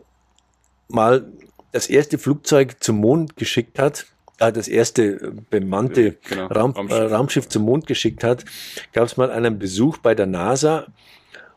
mal 0.90 1.32
das 1.72 1.88
erste 1.88 2.18
Flugzeug 2.18 2.84
zum 2.84 2.98
Mond 2.98 3.38
geschickt 3.38 3.80
hat, 3.80 4.06
äh, 4.40 4.52
das 4.52 4.68
erste 4.68 5.34
bemannte 5.50 6.18
genau, 6.28 6.48
Raum, 6.48 6.72
Raumschiff. 6.72 6.98
Äh, 6.98 7.04
Raumschiff 7.04 7.50
zum 7.50 7.64
Mond 7.64 7.88
geschickt 7.88 8.24
hat, 8.24 8.44
gab 8.92 9.06
es 9.06 9.16
mal 9.16 9.32
einen 9.32 9.60
Besuch 9.60 9.98
bei 10.00 10.16
der 10.16 10.26
NASA 10.26 10.88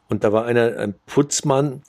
und 0.08 0.22
da 0.22 0.32
war 0.32 0.44
einer, 0.44 0.78
ein 0.78 0.94
Putzmann, 1.06 1.82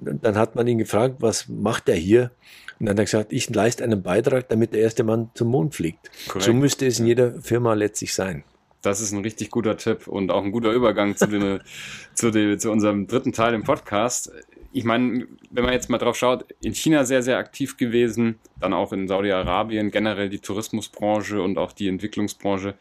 dann 0.00 0.36
hat 0.36 0.54
man 0.54 0.66
ihn 0.66 0.78
gefragt, 0.78 1.16
was 1.20 1.48
macht 1.48 1.88
er 1.88 1.96
hier? 1.96 2.30
Und 2.78 2.86
dann 2.86 2.94
hat 2.94 2.98
er 2.98 3.04
gesagt, 3.04 3.32
ich 3.32 3.48
leiste 3.50 3.84
einen 3.84 4.02
Beitrag, 4.02 4.48
damit 4.48 4.72
der 4.72 4.80
erste 4.80 5.04
Mann 5.04 5.30
zum 5.34 5.48
Mond 5.48 5.74
fliegt. 5.74 6.10
Korrekt. 6.28 6.44
So 6.44 6.52
müsste 6.52 6.86
es 6.86 6.98
in 6.98 7.06
jeder 7.06 7.40
Firma 7.40 7.74
letztlich 7.74 8.14
sein. 8.14 8.44
Das 8.82 9.00
ist 9.00 9.12
ein 9.12 9.22
richtig 9.22 9.50
guter 9.50 9.76
Tipp 9.78 10.06
und 10.08 10.30
auch 10.30 10.44
ein 10.44 10.52
guter 10.52 10.72
Übergang 10.72 11.16
zu, 11.16 11.26
den, 11.26 11.60
zu, 12.14 12.30
den, 12.30 12.58
zu 12.58 12.70
unserem 12.70 13.06
dritten 13.06 13.32
Teil 13.32 13.54
im 13.54 13.62
Podcast. 13.62 14.30
Ich 14.72 14.84
meine, 14.84 15.26
wenn 15.50 15.64
man 15.64 15.72
jetzt 15.72 15.88
mal 15.88 15.98
drauf 15.98 16.16
schaut, 16.16 16.44
in 16.60 16.74
China 16.74 17.04
sehr, 17.04 17.22
sehr 17.22 17.38
aktiv 17.38 17.76
gewesen, 17.76 18.40
dann 18.60 18.74
auch 18.74 18.92
in 18.92 19.06
Saudi-Arabien, 19.08 19.90
generell 19.90 20.28
die 20.28 20.40
Tourismusbranche 20.40 21.40
und 21.40 21.58
auch 21.58 21.72
die 21.72 21.88
Entwicklungsbranche. 21.88 22.74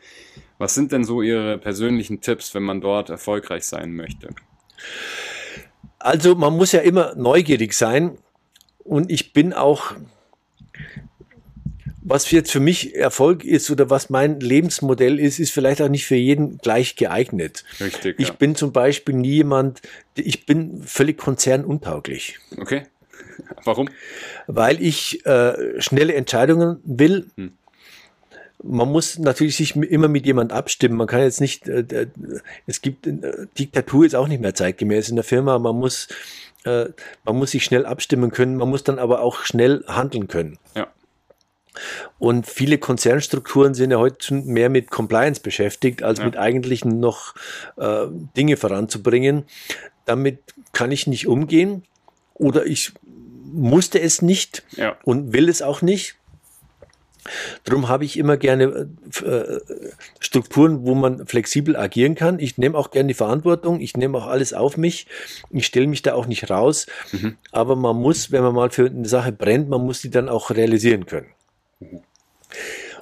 Was 0.58 0.74
sind 0.76 0.92
denn 0.92 1.04
so 1.04 1.22
Ihre 1.22 1.58
persönlichen 1.60 2.20
Tipps, 2.20 2.54
wenn 2.56 2.64
man 2.64 2.82
dort 2.82 3.10
erfolgreich 3.10 3.64
sein 3.64 3.96
möchte? 3.96 4.30
Also 6.04 6.36
man 6.36 6.58
muss 6.58 6.74
ja 6.74 6.82
immer 6.82 7.16
neugierig 7.16 7.74
sein 7.74 8.18
und 8.84 9.10
ich 9.10 9.32
bin 9.32 9.54
auch, 9.54 9.94
was 12.02 12.30
jetzt 12.30 12.52
für 12.52 12.60
mich 12.60 12.94
Erfolg 12.94 13.46
ist 13.46 13.72
oder 13.72 13.90
was 13.90 14.10
mein 14.10 14.42
Lebensmodell 14.42 15.18
ist, 15.18 15.40
ist 15.40 15.52
vielleicht 15.52 15.82
auch 15.82 15.88
nicht 15.88 16.06
für 16.06 16.18
jeden 16.18 16.58
gleich 16.58 16.98
geeignet. 16.98 17.64
Richtig. 17.80 18.20
Ich 18.20 18.28
ja. 18.28 18.34
bin 18.34 18.56
zum 18.56 18.74
Beispiel 18.74 19.16
nie 19.16 19.36
jemand, 19.36 19.82
ich 20.16 20.46
bin 20.46 20.84
völlig 20.84 21.18
konzernuntauglich. 21.18 22.38
Okay. 22.58 22.84
Warum? 23.64 23.90
Weil 24.48 24.82
ich 24.82 25.26
äh, 25.26 25.80
schnelle 25.80 26.16
Entscheidungen 26.16 26.82
will. 26.84 27.28
Hm 27.38 27.54
man 28.64 28.92
muss 28.92 29.20
natürlich 29.20 29.58
sich 29.58 29.76
immer 29.76 30.08
mit 30.08 30.26
jemand 30.26 30.52
abstimmen. 30.52 30.96
Man 30.96 31.08
kann 31.08 31.22
jetzt 31.22 31.42
nicht, 31.42 31.68
äh, 31.68 32.08
es 32.66 32.82
gibt, 32.82 33.06
äh, 33.06 33.48
Diktatur 33.58 34.06
ist 34.06 34.16
auch 34.16 34.28
nicht 34.28 34.42
mehr 34.42 34.56
zeitgemäß 34.56 35.10
in 35.10 35.16
der 35.16 35.26
Firma. 35.26 35.60
Man 35.60 35.76
muss, 35.76 36.08
äh, 36.64 36.86
man 37.26 37.38
muss 37.38 37.52
sich 37.52 37.64
schnell 37.64 37.86
abstimmen 37.86 38.32
können. 38.32 38.56
Man 38.56 38.70
muss 38.70 38.84
dann 38.84 39.00
aber 39.00 39.22
auch 39.22 39.44
schnell 39.44 39.84
handeln 39.88 40.28
können. 40.28 40.58
Ja. 40.76 40.88
Und 42.20 42.48
viele 42.48 42.78
Konzernstrukturen 42.78 43.74
sind 43.74 43.92
ja 43.92 43.98
heute 43.98 44.34
mehr 44.34 44.70
mit 44.70 44.92
Compliance 44.92 45.42
beschäftigt, 45.42 46.04
als 46.04 46.20
ja. 46.20 46.26
mit 46.26 46.38
eigentlichen 46.38 47.00
noch 47.00 47.36
äh, 47.78 48.06
Dinge 48.38 48.58
voranzubringen. 48.58 49.44
Damit 50.06 50.40
kann 50.72 50.92
ich 50.92 51.08
nicht 51.08 51.28
umgehen 51.28 51.84
oder 52.34 52.66
ich 52.66 52.94
musste 53.52 54.00
es 54.00 54.22
nicht 54.22 54.64
ja. 54.72 54.98
und 55.04 55.34
will 55.34 55.50
es 55.50 55.62
auch 55.62 55.82
nicht. 55.82 56.16
Darum 57.64 57.88
habe 57.88 58.06
ich 58.06 58.18
immer 58.18 58.38
gerne 58.38 58.90
äh, 59.24 59.60
Strukturen, 60.20 60.86
wo 60.86 60.96
man 60.96 61.26
flexibel 61.28 61.76
agieren 61.76 62.16
kann. 62.16 62.40
Ich 62.40 62.58
nehme 62.58 62.78
auch 62.78 62.92
gerne 62.92 63.08
die 63.08 63.14
Verantwortung, 63.14 63.80
ich 63.80 63.96
nehme 63.96 64.18
auch 64.18 64.28
alles 64.28 64.54
auf 64.54 64.78
mich, 64.78 65.08
ich 65.50 65.66
stelle 65.66 65.88
mich 65.88 66.02
da 66.02 66.14
auch 66.14 66.26
nicht 66.26 66.50
raus. 66.50 66.88
Mhm. 67.12 67.38
Aber 67.52 67.76
man 67.76 67.96
muss, 67.96 68.32
wenn 68.32 68.44
man 68.44 68.54
mal 68.54 68.70
für 68.70 68.88
eine 68.88 69.08
Sache 69.08 69.32
brennt, 69.32 69.70
man 69.70 69.86
muss 69.86 70.02
die 70.02 70.10
dann 70.10 70.30
auch 70.30 70.50
realisieren 70.50 71.06
können. 71.06 71.28
Mhm. 71.80 72.02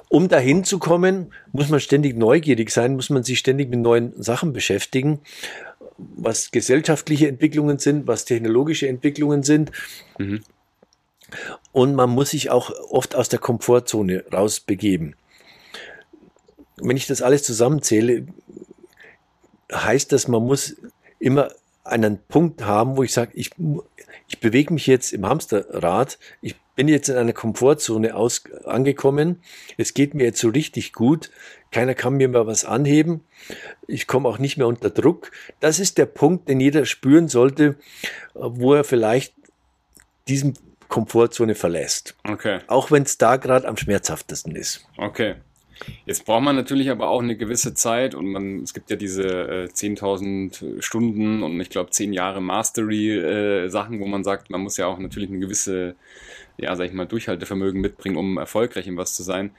Um 0.08 0.28
dahin 0.28 0.62
zu 0.62 0.78
kommen, 0.78 1.32
muss 1.52 1.70
man 1.70 1.80
ständig 1.80 2.18
neugierig 2.18 2.70
sein, 2.70 2.96
muss 2.96 3.08
man 3.08 3.22
sich 3.22 3.38
ständig 3.38 3.70
mit 3.70 3.80
neuen 3.80 4.12
Sachen 4.22 4.52
beschäftigen, 4.52 5.20
was 5.96 6.50
gesellschaftliche 6.50 7.28
Entwicklungen 7.28 7.78
sind, 7.78 8.06
was 8.06 8.26
technologische 8.26 8.88
Entwicklungen 8.88 9.42
sind. 9.42 9.72
Mhm. 10.18 10.42
Und 11.72 11.94
man 11.94 12.10
muss 12.10 12.30
sich 12.30 12.50
auch 12.50 12.70
oft 12.90 13.14
aus 13.14 13.28
der 13.28 13.38
Komfortzone 13.38 14.24
rausbegeben. 14.32 15.16
Wenn 16.76 16.96
ich 16.96 17.06
das 17.06 17.22
alles 17.22 17.42
zusammenzähle, 17.42 18.26
heißt 19.72 20.12
das, 20.12 20.28
man 20.28 20.42
muss 20.42 20.76
immer 21.18 21.50
einen 21.84 22.18
Punkt 22.18 22.64
haben, 22.64 22.96
wo 22.96 23.02
ich 23.02 23.12
sage, 23.12 23.32
ich, 23.34 23.50
ich 24.28 24.40
bewege 24.40 24.72
mich 24.72 24.86
jetzt 24.86 25.12
im 25.12 25.26
Hamsterrad, 25.26 26.18
ich 26.40 26.56
bin 26.74 26.88
jetzt 26.88 27.08
in 27.08 27.16
einer 27.16 27.32
Komfortzone 27.32 28.14
aus, 28.14 28.44
angekommen, 28.64 29.42
es 29.76 29.94
geht 29.94 30.14
mir 30.14 30.24
jetzt 30.24 30.40
so 30.40 30.48
richtig 30.48 30.92
gut, 30.92 31.30
keiner 31.70 31.94
kann 31.94 32.14
mir 32.14 32.28
mehr 32.28 32.46
was 32.46 32.64
anheben, 32.64 33.22
ich 33.86 34.06
komme 34.06 34.28
auch 34.28 34.38
nicht 34.38 34.56
mehr 34.56 34.66
unter 34.66 34.90
Druck. 34.90 35.32
Das 35.60 35.78
ist 35.78 35.98
der 35.98 36.06
Punkt, 36.06 36.48
den 36.48 36.60
jeder 36.60 36.86
spüren 36.86 37.28
sollte, 37.28 37.76
wo 38.34 38.74
er 38.74 38.84
vielleicht 38.84 39.34
diesem 40.28 40.54
Komfortzone 40.92 41.54
verlässt. 41.54 42.14
Okay. 42.22 42.58
Auch 42.66 42.90
wenn 42.90 43.04
es 43.04 43.16
da 43.16 43.36
gerade 43.36 43.66
am 43.66 43.78
schmerzhaftesten 43.78 44.54
ist. 44.54 44.86
Okay. 44.98 45.36
Jetzt 46.04 46.26
braucht 46.26 46.42
man 46.42 46.54
natürlich 46.54 46.90
aber 46.90 47.08
auch 47.08 47.22
eine 47.22 47.34
gewisse 47.34 47.72
Zeit 47.72 48.14
und 48.14 48.26
man, 48.26 48.62
es 48.62 48.74
gibt 48.74 48.90
ja 48.90 48.96
diese 48.96 49.24
äh, 49.24 49.64
10.000 49.64 50.82
Stunden 50.82 51.42
und 51.42 51.58
ich 51.60 51.70
glaube 51.70 51.90
10 51.90 52.12
Jahre 52.12 52.42
Mastery-Sachen, 52.42 53.96
äh, 53.96 54.00
wo 54.00 54.06
man 54.06 54.22
sagt, 54.22 54.50
man 54.50 54.60
muss 54.60 54.76
ja 54.76 54.86
auch 54.86 54.98
natürlich 54.98 55.30
eine 55.30 55.38
gewisse, 55.38 55.96
ja, 56.58 56.76
sag 56.76 56.84
ich 56.84 56.92
mal, 56.92 57.06
Durchhaltevermögen 57.06 57.80
mitbringen, 57.80 58.16
um 58.16 58.36
erfolgreich 58.36 58.86
in 58.86 58.98
was 58.98 59.14
zu 59.14 59.22
sein 59.22 59.50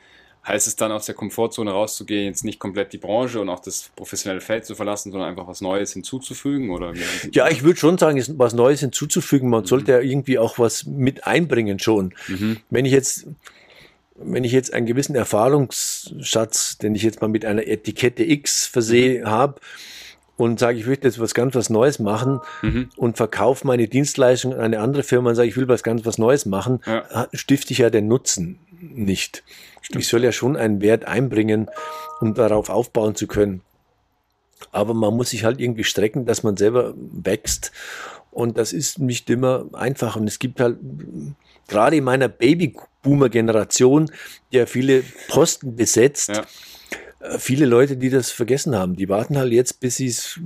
heißt 0.45 0.67
es 0.67 0.75
dann 0.75 0.91
aus 0.91 1.05
der 1.05 1.15
Komfortzone 1.15 1.71
rauszugehen, 1.71 2.25
jetzt 2.25 2.43
nicht 2.43 2.59
komplett 2.59 2.91
die 2.91 2.97
Branche 2.97 3.39
und 3.39 3.49
auch 3.49 3.61
das 3.61 3.91
professionelle 3.95 4.41
Feld 4.41 4.65
zu 4.65 4.75
verlassen, 4.75 5.11
sondern 5.11 5.29
einfach 5.29 5.47
was 5.47 5.61
Neues 5.61 5.93
hinzuzufügen? 5.93 6.69
Oder 6.69 6.93
ja, 7.31 7.49
ich 7.49 7.63
würde 7.63 7.79
schon 7.79 7.97
sagen, 7.97 8.17
ist 8.17 8.37
was 8.37 8.53
Neues 8.53 8.81
hinzuzufügen. 8.81 9.49
Man 9.49 9.61
mhm. 9.61 9.67
sollte 9.67 9.93
ja 9.93 9.99
irgendwie 9.99 10.37
auch 10.37 10.59
was 10.59 10.85
mit 10.85 11.25
einbringen 11.25 11.79
schon. 11.79 12.13
Mhm. 12.27 12.57
Wenn 12.69 12.85
ich 12.85 12.91
jetzt 12.91 13.27
wenn 14.15 14.43
ich 14.43 14.51
jetzt 14.51 14.73
einen 14.73 14.85
gewissen 14.85 15.15
Erfahrungsschatz, 15.15 16.77
den 16.77 16.93
ich 16.93 17.01
jetzt 17.01 17.21
mal 17.21 17.29
mit 17.29 17.45
einer 17.45 17.65
Etikette 17.65 18.23
X 18.23 18.67
versehe, 18.67 19.21
mhm. 19.21 19.27
habe, 19.27 19.61
und 20.35 20.59
sage, 20.59 20.79
ich 20.79 20.87
möchte 20.87 21.07
jetzt 21.07 21.19
was 21.19 21.33
ganz 21.33 21.55
was 21.55 21.69
Neues 21.69 21.99
machen 21.99 22.39
Mhm. 22.61 22.89
und 22.97 23.17
verkaufe 23.17 23.67
meine 23.67 23.87
Dienstleistung 23.87 24.53
an 24.53 24.61
eine 24.61 24.79
andere 24.79 25.03
Firma 25.03 25.29
und 25.29 25.35
sage, 25.35 25.47
ich 25.47 25.57
will 25.57 25.67
was 25.67 25.83
ganz 25.83 26.05
was 26.05 26.17
Neues 26.17 26.45
machen, 26.45 26.79
Ja. 26.85 27.27
stifte 27.33 27.71
ich 27.71 27.79
ja 27.79 27.89
den 27.89 28.07
Nutzen 28.07 28.59
nicht. 28.91 29.43
Ich 29.97 30.07
soll 30.07 30.23
ja 30.23 30.31
schon 30.31 30.55
einen 30.55 30.81
Wert 30.81 31.05
einbringen, 31.05 31.69
um 32.21 32.33
darauf 32.33 32.69
aufbauen 32.69 33.15
zu 33.15 33.27
können. 33.27 33.61
Aber 34.71 34.93
man 34.93 35.13
muss 35.15 35.31
sich 35.31 35.43
halt 35.43 35.59
irgendwie 35.59 35.83
strecken, 35.83 36.25
dass 36.25 36.43
man 36.43 36.55
selber 36.57 36.93
wächst. 36.97 37.71
Und 38.31 38.57
das 38.57 38.73
ist 38.73 38.99
nicht 38.99 39.29
immer 39.29 39.65
einfach. 39.73 40.15
Und 40.15 40.27
es 40.27 40.39
gibt 40.39 40.59
halt 40.59 40.77
gerade 41.67 41.97
in 41.97 42.03
meiner 42.03 42.29
Babyboomer-Generation, 42.29 44.09
die 44.51 44.57
ja 44.57 44.65
viele 44.65 45.03
Posten 45.27 45.75
besetzt, 45.75 46.29
Ja. 46.29 46.43
äh, 47.19 47.37
viele 47.39 47.65
Leute, 47.65 47.97
die 47.97 48.09
das 48.09 48.31
vergessen 48.31 48.75
haben. 48.75 48.95
Die 48.95 49.09
warten 49.09 49.37
halt 49.37 49.51
jetzt, 49.51 49.79
bis 49.79 49.97
sie 49.97 50.07
es 50.07 50.39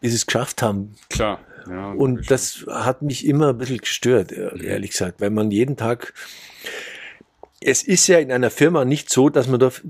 bis 0.00 0.10
sie 0.12 0.16
es 0.16 0.26
geschafft 0.26 0.62
haben. 0.62 0.94
Klar. 1.08 1.40
Ja, 1.68 1.92
Und 1.92 2.30
das 2.30 2.64
hat 2.68 3.02
mich 3.02 3.24
immer 3.26 3.50
ein 3.50 3.58
bisschen 3.58 3.78
gestört, 3.78 4.32
ehrlich 4.32 4.90
gesagt, 4.90 5.20
weil 5.20 5.30
man 5.30 5.50
jeden 5.52 5.76
Tag. 5.76 6.12
Es 7.64 7.82
ist 7.82 8.06
ja 8.08 8.18
in 8.18 8.32
einer 8.32 8.50
Firma 8.50 8.84
nicht 8.84 9.10
so, 9.10 9.28
dass 9.28 9.46
man 9.48 9.60
dort 9.60 9.82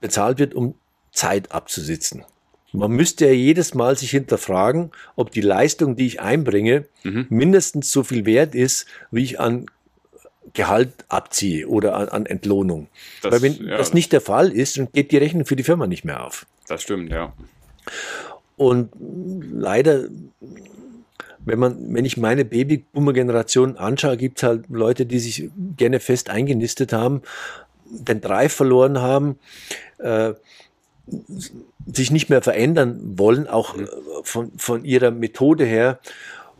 bezahlt 0.00 0.38
wird, 0.38 0.54
um 0.54 0.74
Zeit 1.12 1.52
abzusitzen. 1.52 2.24
Man 2.72 2.92
müsste 2.92 3.26
ja 3.26 3.32
jedes 3.32 3.74
Mal 3.74 3.96
sich 3.96 4.10
hinterfragen, 4.12 4.92
ob 5.16 5.32
die 5.32 5.40
Leistung, 5.40 5.96
die 5.96 6.06
ich 6.06 6.20
einbringe, 6.20 6.84
Mhm. 7.02 7.26
mindestens 7.28 7.90
so 7.90 8.04
viel 8.04 8.26
wert 8.26 8.54
ist, 8.54 8.86
wie 9.10 9.24
ich 9.24 9.40
an 9.40 9.66
Gehalt 10.52 10.92
abziehe 11.08 11.66
oder 11.68 11.96
an, 11.96 12.08
an 12.08 12.26
Entlohnung. 12.26 12.88
Das- 13.22 13.32
Weil 13.32 13.42
wenn 13.42 13.66
ja, 13.66 13.76
das 13.76 13.92
nicht 13.92 14.12
der 14.12 14.20
Fall 14.20 14.52
ist, 14.52 14.78
dann 14.78 14.90
geht 14.92 15.10
die 15.10 15.16
Rechnung 15.16 15.46
für 15.46 15.56
die 15.56 15.62
Firma 15.64 15.86
nicht 15.88 16.04
mehr 16.04 16.24
auf. 16.24 16.46
Das 16.68 16.82
stimmt, 16.82 17.10
ja. 17.10 17.32
Und 18.56 18.90
leider, 19.52 20.04
wenn 21.44 21.58
man, 21.58 21.94
wenn 21.94 22.04
ich 22.04 22.16
meine 22.16 22.44
Babyboomer-Generation 22.44 23.76
anschaue, 23.76 24.16
gibt 24.16 24.38
es 24.38 24.42
halt 24.42 24.64
Leute, 24.68 25.06
die 25.06 25.18
sich 25.18 25.50
gerne 25.76 26.00
fest 26.00 26.30
eingenistet 26.30 26.92
haben, 26.92 27.22
den 27.86 28.20
Drive 28.20 28.52
verloren 28.52 29.00
haben, 29.00 29.38
äh, 29.98 30.34
sich 31.86 32.10
nicht 32.10 32.30
mehr 32.30 32.42
verändern 32.42 33.18
wollen, 33.18 33.48
auch 33.48 33.76
äh, 33.76 33.86
von, 34.22 34.52
von 34.56 34.84
ihrer 34.84 35.10
Methode 35.10 35.64
her 35.64 35.98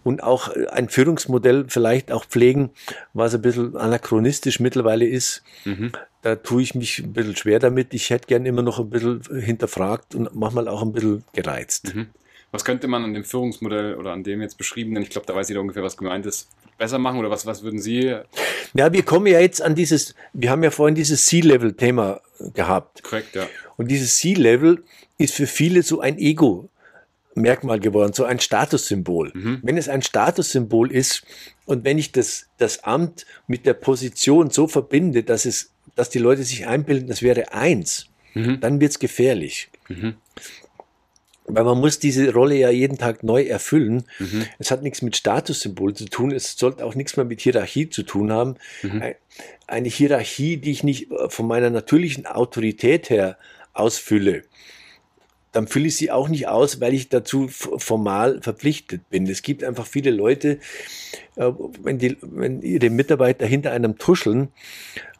und 0.02 0.22
auch 0.22 0.48
ein 0.70 0.88
Führungsmodell 0.88 1.66
vielleicht 1.68 2.10
auch 2.10 2.24
pflegen, 2.24 2.70
was 3.12 3.34
ein 3.34 3.42
bisschen 3.42 3.76
anachronistisch 3.76 4.58
mittlerweile 4.60 5.06
ist. 5.06 5.42
Mhm. 5.64 5.92
Da 6.22 6.36
tue 6.36 6.62
ich 6.62 6.74
mich 6.74 6.98
ein 7.00 7.12
bisschen 7.12 7.36
schwer 7.36 7.58
damit. 7.58 7.94
Ich 7.94 8.10
hätte 8.10 8.26
gern 8.26 8.46
immer 8.46 8.62
noch 8.62 8.78
ein 8.78 8.90
bisschen 8.90 9.22
hinterfragt 9.40 10.14
und 10.14 10.34
manchmal 10.34 10.68
auch 10.68 10.82
ein 10.82 10.92
bisschen 10.92 11.24
gereizt. 11.32 11.94
Mhm. 11.94 12.08
Was 12.52 12.64
könnte 12.64 12.88
man 12.88 13.04
an 13.04 13.14
dem 13.14 13.24
Führungsmodell 13.24 13.94
oder 13.94 14.12
an 14.12 14.24
dem 14.24 14.40
jetzt 14.40 14.58
beschriebenen, 14.58 15.02
ich 15.02 15.10
glaube, 15.10 15.26
da 15.26 15.34
weiß 15.34 15.48
jeder 15.48 15.60
ungefähr, 15.60 15.82
was 15.82 15.96
gemeint 15.96 16.26
ist, 16.26 16.48
besser 16.78 16.98
machen 16.98 17.18
oder 17.18 17.30
was, 17.30 17.46
was 17.46 17.62
würden 17.62 17.80
Sie 17.80 18.16
Ja, 18.74 18.92
wir 18.92 19.02
kommen 19.02 19.26
ja 19.26 19.40
jetzt 19.40 19.60
an 19.60 19.74
dieses, 19.74 20.14
wir 20.32 20.50
haben 20.50 20.62
ja 20.62 20.70
vorhin 20.70 20.94
dieses 20.94 21.26
C-Level-Thema 21.26 22.20
gehabt. 22.54 23.02
korrekt, 23.02 23.34
ja. 23.34 23.48
Und 23.76 23.90
dieses 23.90 24.16
C-Level 24.18 24.84
ist 25.18 25.34
für 25.34 25.48
viele 25.48 25.82
so 25.82 26.00
ein 26.00 26.18
Ego-Merkmal 26.18 27.80
geworden, 27.80 28.12
so 28.12 28.24
ein 28.24 28.38
Statussymbol. 28.38 29.32
Wenn 29.62 29.76
es 29.76 29.88
ein 29.88 30.02
Statussymbol 30.02 30.92
ist 30.92 31.24
und 31.66 31.84
wenn 31.84 31.98
ich 31.98 32.12
das, 32.12 32.46
das 32.58 32.84
Amt 32.84 33.26
mit 33.48 33.66
der 33.66 33.74
Position 33.74 34.50
so 34.50 34.68
verbinde, 34.68 35.24
dass 35.24 35.46
es, 35.46 35.72
dass 35.96 36.08
die 36.10 36.20
Leute 36.20 36.44
sich 36.44 36.66
einbilden, 36.66 37.08
das 37.08 37.22
wäre 37.22 37.52
eins, 37.52 38.06
dann 38.60 38.80
wird's 38.80 39.00
gefährlich. 39.00 39.68
Weil 41.54 41.64
man 41.64 41.78
muss 41.78 41.98
diese 41.98 42.32
Rolle 42.32 42.54
ja 42.56 42.70
jeden 42.70 42.98
Tag 42.98 43.22
neu 43.22 43.42
erfüllen. 43.44 44.04
Es 44.58 44.70
hat 44.70 44.82
nichts 44.82 45.02
mit 45.02 45.16
Statussymbol 45.16 45.94
zu 45.94 46.06
tun. 46.06 46.30
Es 46.32 46.56
sollte 46.58 46.84
auch 46.84 46.94
nichts 46.94 47.16
mehr 47.16 47.24
mit 47.26 47.40
Hierarchie 47.40 47.88
zu 47.90 48.02
tun 48.02 48.32
haben. 48.32 48.56
Ein- 48.82 49.14
Eine 49.66 49.88
Hierarchie, 49.88 50.56
die 50.56 50.72
ich 50.72 50.82
nicht 50.82 51.10
äh, 51.12 51.28
von 51.30 51.46
meiner 51.46 51.70
natürlichen 51.70 52.26
Autorität 52.26 53.08
her 53.10 53.38
ausfülle, 53.72 54.42
dann 55.52 55.66
fülle 55.66 55.88
ich 55.88 55.96
sie 55.96 56.10
auch 56.10 56.28
nicht 56.28 56.48
aus, 56.48 56.80
weil 56.80 56.94
ich 56.94 57.08
dazu 57.08 57.48
formal 57.48 58.40
verpflichtet 58.40 59.08
bin. 59.10 59.26
Es 59.26 59.42
gibt 59.42 59.64
einfach 59.64 59.86
viele 59.86 60.10
Leute, 60.10 60.58
äh, 61.36 61.50
wenn, 61.82 61.98
die, 61.98 62.16
wenn 62.20 62.62
ihre 62.62 62.90
Mitarbeiter 62.90 63.46
hinter 63.46 63.72
einem 63.72 63.98
tuscheln, 63.98 64.48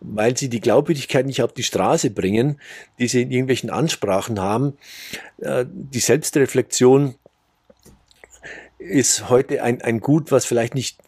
weil 0.01 0.37
sie 0.37 0.49
die 0.49 0.61
Glaubwürdigkeit 0.61 1.27
nicht 1.27 1.43
auf 1.43 1.53
die 1.53 1.63
Straße 1.63 2.11
bringen, 2.11 2.61
die 2.99 3.09
sie 3.09 3.23
in 3.23 3.31
irgendwelchen 3.31 3.71
Ansprachen 3.71 4.41
haben, 4.41 4.75
äh, 5.39 5.65
die 5.69 6.01
Selbstreflexion 6.01 7.15
ist 8.79 9.29
heute 9.29 9.63
ein, 9.63 9.83
ein 9.83 10.01
Gut, 10.01 10.33
was 10.33 10.47
vielleicht 10.47 10.75
nicht, 10.75 10.99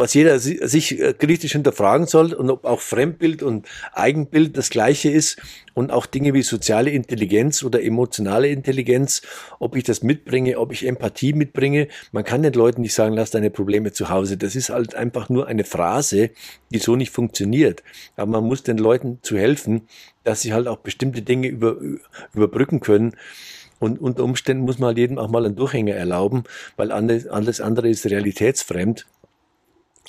was 0.00 0.14
jeder 0.14 0.38
si- 0.38 0.58
sich 0.62 0.98
äh, 0.98 1.12
kritisch 1.12 1.52
hinterfragen 1.52 2.06
soll 2.06 2.32
und 2.32 2.48
ob 2.48 2.64
auch 2.64 2.80
Fremdbild 2.80 3.42
und 3.42 3.68
Eigenbild 3.92 4.56
das 4.56 4.70
gleiche 4.70 5.10
ist 5.10 5.36
und 5.74 5.92
auch 5.92 6.06
Dinge 6.06 6.32
wie 6.32 6.40
soziale 6.40 6.90
Intelligenz 6.90 7.62
oder 7.62 7.82
emotionale 7.82 8.48
Intelligenz, 8.48 9.20
ob 9.58 9.76
ich 9.76 9.84
das 9.84 10.02
mitbringe, 10.02 10.58
ob 10.58 10.72
ich 10.72 10.86
Empathie 10.86 11.34
mitbringe. 11.34 11.88
Man 12.12 12.24
kann 12.24 12.42
den 12.42 12.54
Leuten 12.54 12.80
nicht 12.80 12.94
sagen, 12.94 13.14
lass 13.14 13.30
deine 13.30 13.50
Probleme 13.50 13.92
zu 13.92 14.08
Hause. 14.08 14.38
Das 14.38 14.56
ist 14.56 14.70
halt 14.70 14.94
einfach 14.94 15.28
nur 15.28 15.48
eine 15.48 15.64
Phrase, 15.64 16.30
die 16.70 16.78
so 16.78 16.96
nicht 16.96 17.10
funktioniert. 17.12 17.82
Aber 18.16 18.30
man 18.30 18.44
muss 18.44 18.62
den 18.62 18.78
Leuten 18.78 19.18
zu 19.20 19.36
helfen, 19.36 19.82
dass 20.24 20.40
sie 20.40 20.54
halt 20.54 20.66
auch 20.66 20.78
bestimmte 20.78 21.20
Dinge 21.20 21.48
über, 21.48 21.76
überbrücken 22.32 22.80
können. 22.80 23.12
Und 23.78 24.00
unter 24.00 24.24
Umständen 24.24 24.64
muss 24.64 24.78
man 24.78 24.88
halt 24.88 24.98
jedem 24.98 25.18
auch 25.18 25.28
mal 25.28 25.44
einen 25.44 25.56
Durchhänger 25.56 25.94
erlauben, 25.94 26.44
weil 26.76 26.90
alles 26.90 27.60
andere 27.60 27.90
ist 27.90 28.06
realitätsfremd. 28.06 29.06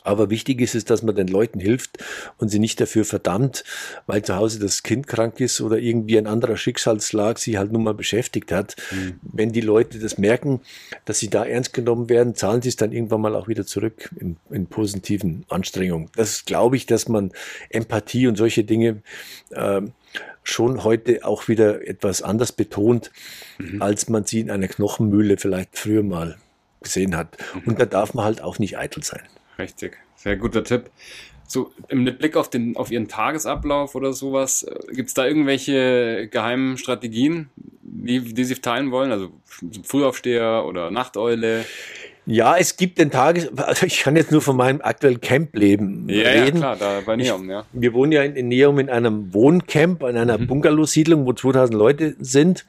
Aber 0.04 0.30
wichtig 0.30 0.62
ist 0.62 0.76
es, 0.76 0.86
dass 0.86 1.04
man 1.04 1.16
den 1.16 1.28
Leuten 1.28 1.60
hilft 1.60 2.04
und 2.38 2.50
sie 2.50 2.60
nicht 2.60 2.80
dafür 2.82 3.06
verdammt, 3.06 3.64
weil 4.08 4.24
zu 4.24 4.36
Hause 4.36 4.60
das 4.60 4.84
Kind 4.84 5.08
krank 5.08 5.40
ist 5.40 5.62
oder 5.62 5.78
irgendwie 5.78 6.18
ein 6.18 6.28
anderer 6.28 6.58
Schicksalsschlag 6.58 7.38
sie 7.38 7.58
halt 7.58 7.72
nun 7.72 7.84
mal 7.84 7.94
beschäftigt 7.94 8.52
hat. 8.52 8.76
Wenn 9.22 9.52
die 9.52 9.62
Leute 9.62 10.00
das 10.00 10.18
merken, 10.18 10.62
dass 11.06 11.20
sie 11.20 11.30
da 11.30 11.46
ernst 11.46 11.74
genommen 11.74 12.10
werden, 12.10 12.36
zahlen 12.36 12.62
sie 12.62 12.70
es 12.70 12.76
dann 12.76 12.92
irgendwann 12.92 13.22
mal 13.22 13.36
auch 13.36 13.48
wieder 13.48 13.66
zurück 13.66 14.10
in, 14.20 14.38
in 14.50 14.68
positiven 14.68 15.46
Anstrengungen. 15.50 16.10
Das 16.16 16.46
glaube 16.46 16.76
ich, 16.76 16.86
dass 16.86 17.08
man 17.08 17.32
Empathie 17.70 18.28
und 18.28 18.38
solche 18.38 18.64
Dinge 18.64 19.02
ähm, 19.54 19.94
schon 20.44 20.84
heute 20.84 21.24
auch 21.24 21.48
wieder 21.48 21.88
etwas 21.88 22.22
anders 22.22 22.52
betont, 22.52 23.12
als 23.80 24.10
man 24.10 24.26
sie 24.26 24.40
in 24.40 24.50
einer 24.50 24.68
Knochenmühle 24.68 25.38
vielleicht 25.38 25.78
früher 25.78 26.04
mal 26.04 26.38
gesehen 26.82 27.16
hat. 27.16 27.38
Und 27.66 27.80
da 27.80 27.86
darf 27.86 28.14
man 28.14 28.26
halt 28.26 28.42
auch 28.42 28.58
nicht 28.58 28.78
eitel 28.78 29.04
sein. 29.04 29.22
Richtig, 29.58 29.98
sehr 30.16 30.38
guter 30.38 30.64
Tipp. 30.64 30.90
So, 31.48 31.72
im 31.90 32.06
Blick 32.06 32.38
auf, 32.38 32.50
den, 32.50 32.78
auf 32.78 32.92
Ihren 32.92 33.10
Tagesablauf 33.10 33.96
oder 33.96 34.14
sowas, 34.14 34.66
gibt 34.88 35.10
es 35.10 35.14
da 35.14 35.28
irgendwelche 35.28 36.30
geheimen 36.30 36.78
Strategien, 36.78 37.50
die, 37.82 38.22
die 38.34 38.44
Sie 38.46 38.56
teilen 38.56 38.92
wollen? 38.92 39.12
Also 39.12 39.32
Frühaufsteher 39.84 40.64
oder 40.66 40.92
Nachteule? 40.92 41.66
Ja, 42.28 42.56
es 42.56 42.78
gibt 42.78 43.00
den 43.00 43.10
Tages, 43.10 43.50
also 43.58 43.86
ich 43.88 44.00
kann 44.02 44.16
jetzt 44.16 44.32
nur 44.32 44.42
von 44.42 44.56
meinem 44.56 44.80
aktuellen 44.82 45.20
Camp-Leben 45.20 46.08
Ja, 46.08 46.32
ja, 46.34 46.44
reden. 46.44 46.60
klar, 46.60 46.76
da 46.76 47.02
bei 47.04 47.16
Neum, 47.16 47.50
ja. 47.50 47.66
Wir 47.74 47.94
wohnen 47.94 48.12
ja 48.12 48.22
in, 48.22 48.36
in 48.36 48.48
Neum 48.48 48.78
in 48.78 48.90
einem 48.90 49.34
Wohncamp, 49.34 50.04
in 50.04 50.16
einer 50.18 50.38
Bungalow-Siedlung, 50.38 51.26
wo 51.26 51.34
2000 51.34 51.76
Leute 51.78 52.16
sind, 52.20 52.66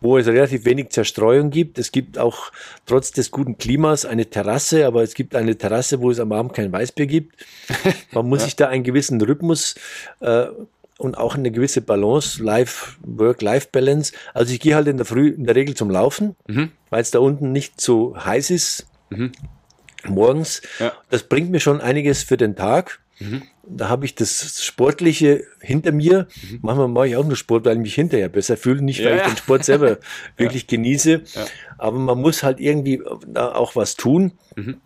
wo 0.00 0.18
es 0.18 0.26
relativ 0.26 0.64
wenig 0.64 0.90
Zerstreuung 0.90 1.50
gibt. 1.50 1.78
Es 1.78 1.92
gibt 1.92 2.18
auch 2.18 2.50
trotz 2.84 3.12
des 3.12 3.30
guten 3.30 3.58
Klimas 3.58 4.04
eine 4.04 4.26
Terrasse, 4.28 4.84
aber 4.86 5.02
es 5.04 5.14
gibt 5.14 5.36
eine 5.36 5.56
Terrasse, 5.56 6.00
wo 6.00 6.10
es 6.10 6.18
am 6.18 6.32
Abend 6.32 6.54
kein 6.54 6.72
Weißbier 6.72 7.06
gibt. 7.06 7.36
Man 8.12 8.28
muss 8.28 8.42
sich 8.42 8.56
da 8.56 8.68
einen 8.68 8.82
gewissen 8.82 9.20
Rhythmus 9.20 9.76
äh, 10.18 10.46
und 11.00 11.16
auch 11.18 11.34
eine 11.34 11.50
gewisse 11.50 11.80
Balance, 11.80 12.42
Life, 12.42 12.96
Work-Life-Balance. 13.02 14.12
Also 14.34 14.52
ich 14.52 14.60
gehe 14.60 14.74
halt 14.74 14.86
in 14.86 14.96
der 14.98 15.06
Früh 15.06 15.28
in 15.30 15.44
der 15.44 15.56
Regel 15.56 15.74
zum 15.74 15.90
Laufen, 15.90 16.36
Mhm. 16.46 16.70
weil 16.90 17.02
es 17.02 17.10
da 17.10 17.18
unten 17.18 17.52
nicht 17.52 17.80
so 17.80 18.16
heiß 18.16 18.50
ist 18.50 18.86
morgens. 20.08 20.62
Ja. 20.78 20.92
Das 21.10 21.24
bringt 21.24 21.50
mir 21.50 21.60
schon 21.60 21.80
einiges 21.80 22.22
für 22.22 22.36
den 22.36 22.56
Tag. 22.56 23.00
Mhm. 23.18 23.42
Da 23.66 23.88
habe 23.88 24.04
ich 24.04 24.14
das 24.14 24.64
Sportliche 24.64 25.44
hinter 25.60 25.92
mir. 25.92 26.26
Manchmal 26.62 26.88
mache 26.88 27.08
ich 27.08 27.16
auch 27.16 27.24
nur 27.24 27.36
Sport, 27.36 27.64
weil 27.66 27.76
ich 27.76 27.82
mich 27.82 27.94
hinterher 27.94 28.28
besser 28.28 28.56
fühle. 28.56 28.82
Nicht, 28.82 29.04
weil 29.04 29.16
Ja, 29.16 29.22
ich 29.22 29.28
den 29.28 29.36
Sport 29.36 29.64
selber 29.64 29.98
wirklich 30.36 30.66
genieße. 30.66 31.10
Ja. 31.34 31.46
Aber 31.78 31.98
man 31.98 32.18
muss 32.18 32.42
halt 32.42 32.60
irgendwie 32.60 33.02
da 33.26 33.52
auch 33.54 33.76
was 33.76 33.94
tun. 33.96 34.32
Mhm. 34.56 34.80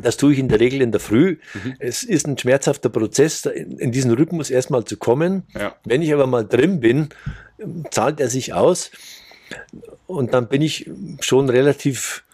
Das 0.00 0.16
tue 0.16 0.32
ich 0.32 0.38
in 0.38 0.48
der 0.48 0.60
Regel 0.60 0.80
in 0.80 0.92
der 0.92 1.00
Früh. 1.00 1.38
Es 1.78 2.02
ist 2.02 2.26
ein 2.26 2.38
schmerzhafter 2.38 2.88
Prozess, 2.88 3.44
in, 3.44 3.92
diesen 3.92 4.12
Rhythmus 4.12 4.50
erstmal 4.50 4.84
zu 4.84 4.96
kommen. 4.96 5.44
Ja. 5.54 5.74
Wenn 5.84 6.02
ich 6.02 6.12
aber 6.14 6.26
mal 6.26 6.46
drin 6.46 6.80
bin, 6.80 7.08
zahlt 7.90 8.20
er 8.20 8.28
sich 8.28 8.54
aus. 8.54 8.90
Und 10.06 10.32
dann 10.32 10.48
bin 10.48 10.62
ich 10.62 10.90
schon 11.20 11.50
relativ 11.50 12.24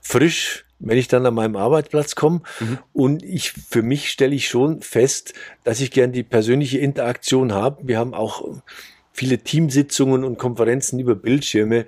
frisch, 0.00 0.64
wenn 0.80 0.98
ich 0.98 1.08
dann 1.08 1.26
an 1.26 1.34
meinem 1.34 1.56
Arbeitsplatz 1.56 2.14
komme. 2.14 2.42
Und 2.92 3.22
ich, 3.22 3.52
für 3.52 3.82
mich 3.82 4.10
stelle 4.10 4.34
ich 4.34 4.48
schon 4.48 4.80
fest, 4.82 5.34
dass 5.62 5.80
ich 5.80 5.90
gern 5.90 6.12
die 6.12 6.22
persönliche 6.22 6.78
Interaktion 6.78 7.52
habe. 7.52 7.86
Wir 7.86 7.98
haben 7.98 8.14
auch 8.14 8.44
viele 9.12 9.38
Teamsitzungen 9.38 10.24
und 10.24 10.38
Konferenzen 10.38 10.98
über 10.98 11.14
Bildschirme. 11.14 11.86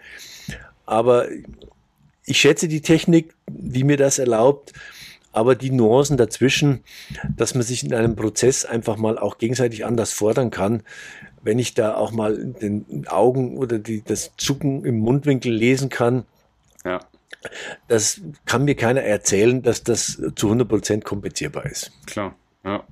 Aber 0.84 1.26
ich 2.24 2.40
schätze 2.40 2.68
die 2.68 2.80
Technik, 2.80 3.34
die 3.48 3.84
mir 3.84 3.96
das 3.96 4.18
erlaubt, 4.18 4.72
aber 5.32 5.54
die 5.54 5.70
Nuancen 5.70 6.16
dazwischen, 6.16 6.84
dass 7.36 7.54
man 7.54 7.62
sich 7.62 7.84
in 7.84 7.94
einem 7.94 8.16
Prozess 8.16 8.64
einfach 8.64 8.96
mal 8.96 9.18
auch 9.18 9.38
gegenseitig 9.38 9.84
anders 9.84 10.12
fordern 10.12 10.50
kann, 10.50 10.82
wenn 11.42 11.58
ich 11.58 11.74
da 11.74 11.94
auch 11.94 12.12
mal 12.12 12.36
den 12.36 13.06
Augen 13.08 13.56
oder 13.56 13.78
die, 13.78 14.02
das 14.02 14.32
Zucken 14.36 14.84
im 14.84 14.98
Mundwinkel 14.98 15.52
lesen 15.52 15.88
kann, 15.88 16.24
ja. 16.84 17.00
das 17.88 18.20
kann 18.46 18.64
mir 18.64 18.76
keiner 18.76 19.02
erzählen, 19.02 19.62
dass 19.62 19.82
das 19.82 20.22
zu 20.36 20.46
100 20.46 20.68
Prozent 20.68 21.04
kompensierbar 21.04 21.66
ist. 21.66 21.90
Klar, 22.06 22.36
ja. 22.64 22.84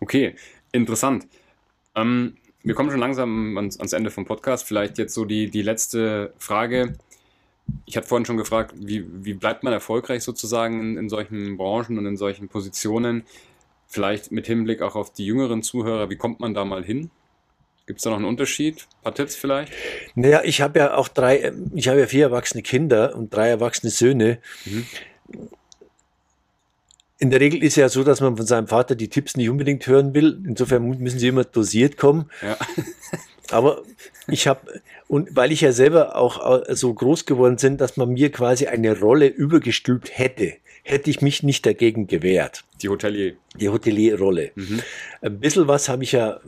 Okay, 0.00 0.34
interessant. 0.72 1.26
Ähm, 1.94 2.36
wir 2.62 2.74
kommen 2.74 2.90
schon 2.90 3.00
langsam 3.00 3.56
ans, 3.56 3.78
ans, 3.78 3.92
Ende 3.92 4.10
vom 4.10 4.26
Podcast. 4.26 4.66
Vielleicht 4.66 4.98
jetzt 4.98 5.14
so 5.14 5.24
die, 5.24 5.50
die 5.50 5.62
letzte 5.62 6.34
Frage. 6.36 6.94
Ich 7.84 7.96
hatte 7.96 8.06
vorhin 8.06 8.26
schon 8.26 8.36
gefragt, 8.36 8.74
wie, 8.76 9.04
wie 9.24 9.34
bleibt 9.34 9.62
man 9.62 9.72
erfolgreich 9.72 10.22
sozusagen 10.22 10.80
in, 10.80 10.96
in 10.96 11.08
solchen 11.08 11.56
Branchen 11.56 11.98
und 11.98 12.06
in 12.06 12.16
solchen 12.16 12.48
Positionen? 12.48 13.24
Vielleicht 13.86 14.32
mit 14.32 14.46
Hinblick 14.46 14.82
auch 14.82 14.96
auf 14.96 15.12
die 15.12 15.26
jüngeren 15.26 15.62
Zuhörer, 15.62 16.10
wie 16.10 16.16
kommt 16.16 16.40
man 16.40 16.54
da 16.54 16.64
mal 16.64 16.84
hin? 16.84 17.10
Gibt 17.86 18.00
es 18.00 18.02
da 18.02 18.10
noch 18.10 18.16
einen 18.16 18.26
Unterschied? 18.26 18.86
Ein 18.98 19.02
paar 19.04 19.14
Tipps 19.14 19.36
vielleicht? 19.36 19.72
Naja, 20.16 20.42
ich 20.44 20.60
habe 20.60 20.80
ja 20.80 20.96
auch 20.96 21.06
drei, 21.06 21.52
ich 21.72 21.86
habe 21.86 22.00
ja 22.00 22.06
vier 22.06 22.24
erwachsene 22.24 22.62
Kinder 22.62 23.14
und 23.14 23.32
drei 23.32 23.48
erwachsene 23.48 23.90
Söhne. 23.90 24.38
Mhm. 24.64 24.86
In 27.18 27.30
der 27.30 27.40
Regel 27.40 27.62
ist 27.62 27.76
ja 27.76 27.88
so, 27.88 28.02
dass 28.02 28.20
man 28.20 28.36
von 28.36 28.44
seinem 28.44 28.66
Vater 28.66 28.96
die 28.96 29.08
Tipps 29.08 29.36
nicht 29.36 29.48
unbedingt 29.48 29.86
hören 29.86 30.14
will. 30.14 30.42
Insofern 30.46 30.98
müssen 30.98 31.18
sie 31.18 31.28
immer 31.28 31.44
dosiert 31.44 31.96
kommen. 31.96 32.30
Ja. 32.42 32.56
Aber 33.50 33.82
ich 34.28 34.46
habe, 34.46 34.80
und 35.08 35.34
weil 35.36 35.52
ich 35.52 35.60
ja 35.60 35.72
selber 35.72 36.16
auch 36.16 36.62
so 36.68 36.92
groß 36.92 37.26
geworden 37.26 37.56
bin, 37.56 37.76
dass 37.76 37.96
man 37.96 38.10
mir 38.10 38.30
quasi 38.32 38.66
eine 38.66 38.98
Rolle 38.98 39.26
übergestülpt 39.26 40.18
hätte, 40.18 40.54
hätte 40.82 41.10
ich 41.10 41.20
mich 41.20 41.42
nicht 41.42 41.66
dagegen 41.66 42.06
gewehrt. 42.06 42.64
Die 42.82 42.88
Hotelier. 42.88 43.34
Die 43.58 43.68
Hotelierrolle. 43.68 44.52
Mhm. 44.54 44.82
Ein 45.20 45.40
bisschen 45.40 45.66
was 45.66 45.88
habe 45.88 46.04
ich 46.04 46.12
ja 46.12 46.40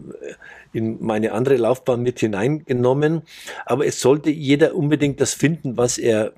in 0.72 1.02
meine 1.02 1.32
andere 1.32 1.56
Laufbahn 1.56 2.02
mit 2.02 2.20
hineingenommen. 2.20 3.22
Aber 3.66 3.86
es 3.86 4.00
sollte 4.00 4.30
jeder 4.30 4.74
unbedingt 4.74 5.20
das 5.20 5.34
finden, 5.34 5.76
was 5.76 5.98
er, 5.98 6.32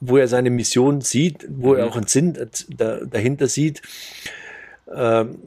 wo 0.00 0.18
er 0.18 0.28
seine 0.28 0.50
Mission 0.50 1.00
sieht, 1.00 1.46
wo 1.48 1.72
mhm. 1.72 1.78
er 1.78 1.86
auch 1.86 1.96
einen 1.96 2.06
Sinn 2.06 2.36
dahinter 2.76 3.46
sieht. 3.46 3.82
Ähm, 4.94 5.38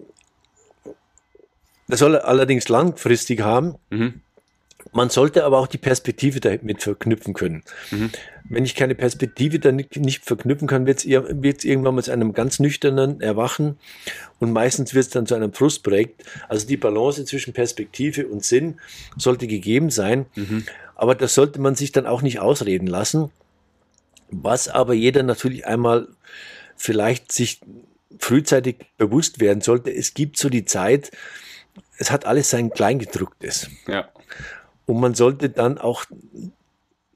das 1.88 2.00
soll 2.00 2.16
er 2.16 2.28
allerdings 2.28 2.70
langfristig 2.70 3.42
haben. 3.42 3.76
Mhm. 3.90 4.22
Man 4.92 5.10
sollte 5.10 5.46
aber 5.46 5.60
auch 5.60 5.68
die 5.68 5.78
Perspektive 5.78 6.40
damit 6.40 6.84
verknüpfen 6.84 7.34
können. 7.34 7.64
Mhm. 7.92 8.12
Wenn 8.44 8.66
ich 8.66 8.76
keine 8.76 8.96
Perspektive 8.96 9.60
damit 9.60 9.96
nicht 9.96 10.26
verknüpfen 10.26 10.68
kann, 10.68 10.86
wird 10.86 11.00
es 11.00 11.66
irgendwann 11.66 11.96
mal 11.96 12.04
zu 12.04 12.12
einem 12.12 12.34
ganz 12.34 12.60
nüchternen 12.60 13.22
Erwachen 13.22 13.78
und 14.40 14.52
meistens 14.52 14.94
wird 14.94 15.06
es 15.06 15.12
dann 15.12 15.26
zu 15.26 15.36
einem 15.36 15.54
Frustprojekt. 15.54 16.26
Also 16.50 16.68
die 16.68 16.78
Balance 16.78 17.24
zwischen 17.26 17.54
Perspektive 17.54 18.28
und 18.28 18.44
Sinn 18.44 18.80
sollte 19.18 19.48
gegeben 19.48 19.90
sein, 19.90 20.26
mhm. 20.36 20.66
aber 20.96 21.16
das 21.16 21.34
sollte 21.34 21.62
man 21.62 21.76
sich 21.76 21.92
dann 21.92 22.06
auch 22.06 22.22
nicht 22.22 22.40
ausreden 22.40 22.88
lassen. 22.88 23.32
Was 24.30 24.68
aber 24.68 24.94
jeder 24.94 25.24
natürlich 25.24 25.66
einmal 25.66 26.08
vielleicht 26.76 27.32
sich 27.32 27.62
frühzeitig 28.20 28.78
bewusst 28.98 29.40
werden 29.40 29.62
sollte, 29.62 29.94
es 29.94 30.14
gibt 30.14 30.38
so 30.38 30.50
die 30.50 30.66
Zeit, 30.66 31.12
es 31.98 32.12
hat 32.12 32.26
alles 32.26 32.50
sein 32.50 32.70
Kleingedrucktes. 32.72 33.70
Ja. 33.88 34.10
Und 34.86 35.00
man 35.00 35.14
sollte 35.14 35.50
dann 35.50 35.78
auch 35.78 36.06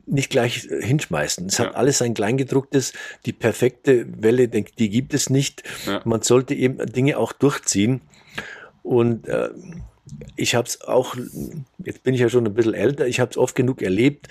nicht 0.05 0.29
gleich 0.29 0.67
hinschmeißen. 0.81 1.47
Es 1.47 1.57
ja. 1.57 1.65
hat 1.65 1.75
alles 1.75 2.01
ein 2.01 2.13
Kleingedrucktes. 2.13 2.93
Die 3.25 3.33
perfekte 3.33 4.05
Welle, 4.21 4.47
die 4.47 4.89
gibt 4.89 5.13
es 5.13 5.29
nicht. 5.29 5.63
Ja. 5.85 6.01
Man 6.05 6.21
sollte 6.21 6.53
eben 6.53 6.77
Dinge 6.85 7.17
auch 7.17 7.33
durchziehen. 7.33 8.01
Und 8.83 9.27
äh, 9.27 9.49
ich 10.37 10.55
habe 10.55 10.67
es 10.67 10.81
auch, 10.81 11.15
jetzt 11.83 12.03
bin 12.03 12.13
ich 12.13 12.21
ja 12.21 12.29
schon 12.29 12.45
ein 12.45 12.53
bisschen 12.53 12.73
älter, 12.73 13.07
ich 13.07 13.19
habe 13.19 13.31
es 13.31 13.37
oft 13.37 13.55
genug 13.55 13.81
erlebt, 13.81 14.29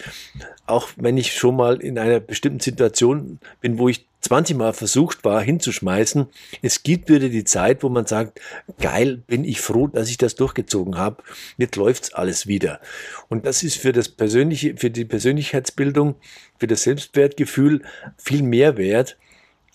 auch 0.66 0.88
wenn 0.96 1.18
ich 1.18 1.34
schon 1.34 1.56
mal 1.56 1.80
in 1.80 1.98
einer 1.98 2.20
bestimmten 2.20 2.60
Situation 2.60 3.38
bin, 3.60 3.78
wo 3.78 3.88
ich 3.88 4.06
20 4.26 4.56
Mal 4.56 4.72
versucht 4.72 5.24
war 5.24 5.40
hinzuschmeißen. 5.40 6.26
Es 6.62 6.82
gibt 6.82 7.08
wieder 7.08 7.28
die 7.28 7.44
Zeit, 7.44 7.82
wo 7.82 7.88
man 7.88 8.06
sagt, 8.06 8.40
geil, 8.80 9.22
bin 9.26 9.44
ich 9.44 9.60
froh, 9.60 9.86
dass 9.86 10.10
ich 10.10 10.18
das 10.18 10.34
durchgezogen 10.34 10.98
habe. 10.98 11.22
Jetzt 11.56 11.76
läuft's 11.76 12.12
alles 12.12 12.46
wieder. 12.46 12.80
Und 13.28 13.46
das 13.46 13.62
ist 13.62 13.78
für 13.78 13.92
das 13.92 14.08
persönliche, 14.08 14.76
für 14.76 14.90
die 14.90 15.04
Persönlichkeitsbildung, 15.04 16.16
für 16.58 16.66
das 16.66 16.82
Selbstwertgefühl 16.82 17.82
viel 18.18 18.42
mehr 18.42 18.76
wert, 18.76 19.16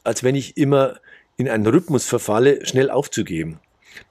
als 0.04 0.24
wenn 0.24 0.36
ich 0.36 0.58
immer 0.58 1.00
in 1.38 1.50
einen 1.50 1.66
Rhythmus 1.66 2.06
verfalle, 2.06 2.66
schnell 2.66 2.90
aufzugeben. 2.90 3.60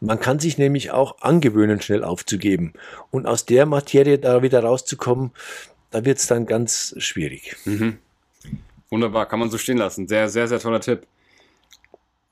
Man 0.00 0.20
kann 0.20 0.38
sich 0.38 0.58
nämlich 0.58 0.90
auch 0.90 1.20
angewöhnen, 1.20 1.80
schnell 1.80 2.04
aufzugeben. 2.04 2.72
Und 3.10 3.26
aus 3.26 3.46
der 3.46 3.66
Materie 3.66 4.18
da 4.18 4.42
wieder 4.42 4.62
rauszukommen, 4.62 5.32
da 5.90 6.04
wird 6.04 6.18
es 6.18 6.26
dann 6.26 6.46
ganz 6.46 6.94
schwierig. 6.98 7.56
Mhm. 7.64 7.98
Wunderbar, 8.90 9.26
kann 9.26 9.38
man 9.38 9.50
so 9.50 9.58
stehen 9.58 9.78
lassen. 9.78 10.08
Sehr, 10.08 10.28
sehr, 10.28 10.48
sehr 10.48 10.58
toller 10.58 10.80
Tipp. 10.80 11.06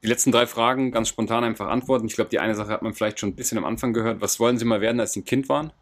Die 0.02 0.08
letzten 0.08 0.32
drei 0.32 0.46
Fragen 0.46 0.92
ganz 0.92 1.08
spontan 1.08 1.44
einfach 1.44 1.68
antworten. 1.68 2.06
Ich 2.06 2.14
glaube, 2.14 2.30
die 2.30 2.38
eine 2.38 2.54
Sache 2.54 2.70
hat 2.70 2.82
man 2.82 2.94
vielleicht 2.94 3.18
schon 3.20 3.30
ein 3.30 3.36
bisschen 3.36 3.58
am 3.58 3.64
Anfang 3.64 3.92
gehört. 3.92 4.20
Was 4.20 4.38
wollen 4.38 4.58
Sie 4.58 4.64
mal 4.64 4.80
werden, 4.80 5.00
als 5.00 5.12
Sie 5.12 5.20
ein 5.20 5.24
Kind 5.24 5.48
waren? 5.48 5.72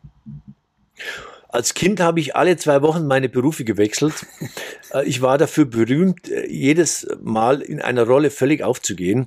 Als 1.49 1.75
Kind 1.75 2.01
habe 2.01 2.21
ich 2.21 2.37
alle 2.37 2.57
zwei 2.57 2.83
Wochen 2.83 3.07
meine 3.07 3.29
Berufe 3.29 3.65
gewechselt. 3.65 4.27
Äh, 4.93 5.05
ich 5.05 5.21
war 5.21 5.37
dafür 5.37 5.65
berühmt, 5.65 6.29
äh, 6.29 6.47
jedes 6.49 7.09
Mal 7.21 7.61
in 7.61 7.81
einer 7.83 8.07
Rolle 8.07 8.31
völlig 8.31 8.62
aufzugehen. 8.62 9.27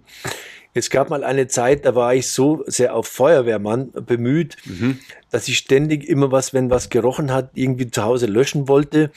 Es 0.73 0.89
gab 0.89 1.09
mal 1.09 1.23
eine 1.23 1.47
Zeit, 1.47 1.85
da 1.85 1.95
war 1.95 2.13
ich 2.13 2.29
so 2.29 2.63
sehr 2.67 2.95
auf 2.95 3.07
Feuerwehrmann 3.07 3.91
bemüht, 3.91 4.57
mhm. 4.65 4.99
dass 5.31 5.47
ich 5.47 5.57
ständig 5.57 6.07
immer 6.07 6.31
was, 6.31 6.53
wenn 6.53 6.69
was 6.69 6.89
gerochen 6.89 7.33
hat, 7.33 7.51
irgendwie 7.55 7.89
zu 7.89 8.03
Hause 8.03 8.27
löschen 8.27 8.67
wollte. 8.67 9.11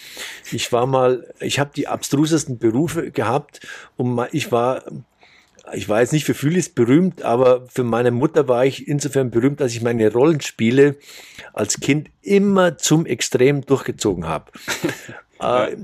Ich 0.51 0.73
war 0.73 0.87
mal, 0.87 1.33
ich 1.41 1.59
habe 1.59 1.71
die 1.77 1.89
abstrusesten 1.89 2.59
Berufe 2.59 3.11
gehabt 3.11 3.61
und 3.97 4.21
ich 4.33 4.51
war 4.51 4.83
ich 5.75 5.89
war 5.89 6.01
jetzt 6.01 6.13
nicht 6.13 6.25
für 6.25 6.35
Fühlis 6.35 6.69
berühmt, 6.69 7.23
aber 7.23 7.69
für 7.69 7.85
meine 7.85 8.11
Mutter 8.11 8.49
war 8.49 8.67
ich 8.67 8.89
insofern 8.89 9.31
berühmt, 9.31 9.61
dass 9.61 9.73
ich 9.73 9.81
meine 9.81 10.13
Rollenspiele 10.13 10.97
als 11.53 11.81
Kind 11.81 12.11
immer 12.21 12.79
zum 12.79 13.07
Extrem 13.07 13.65
durchgezogen 13.65 14.27
habe. 14.27 14.51
äh, 15.41 15.77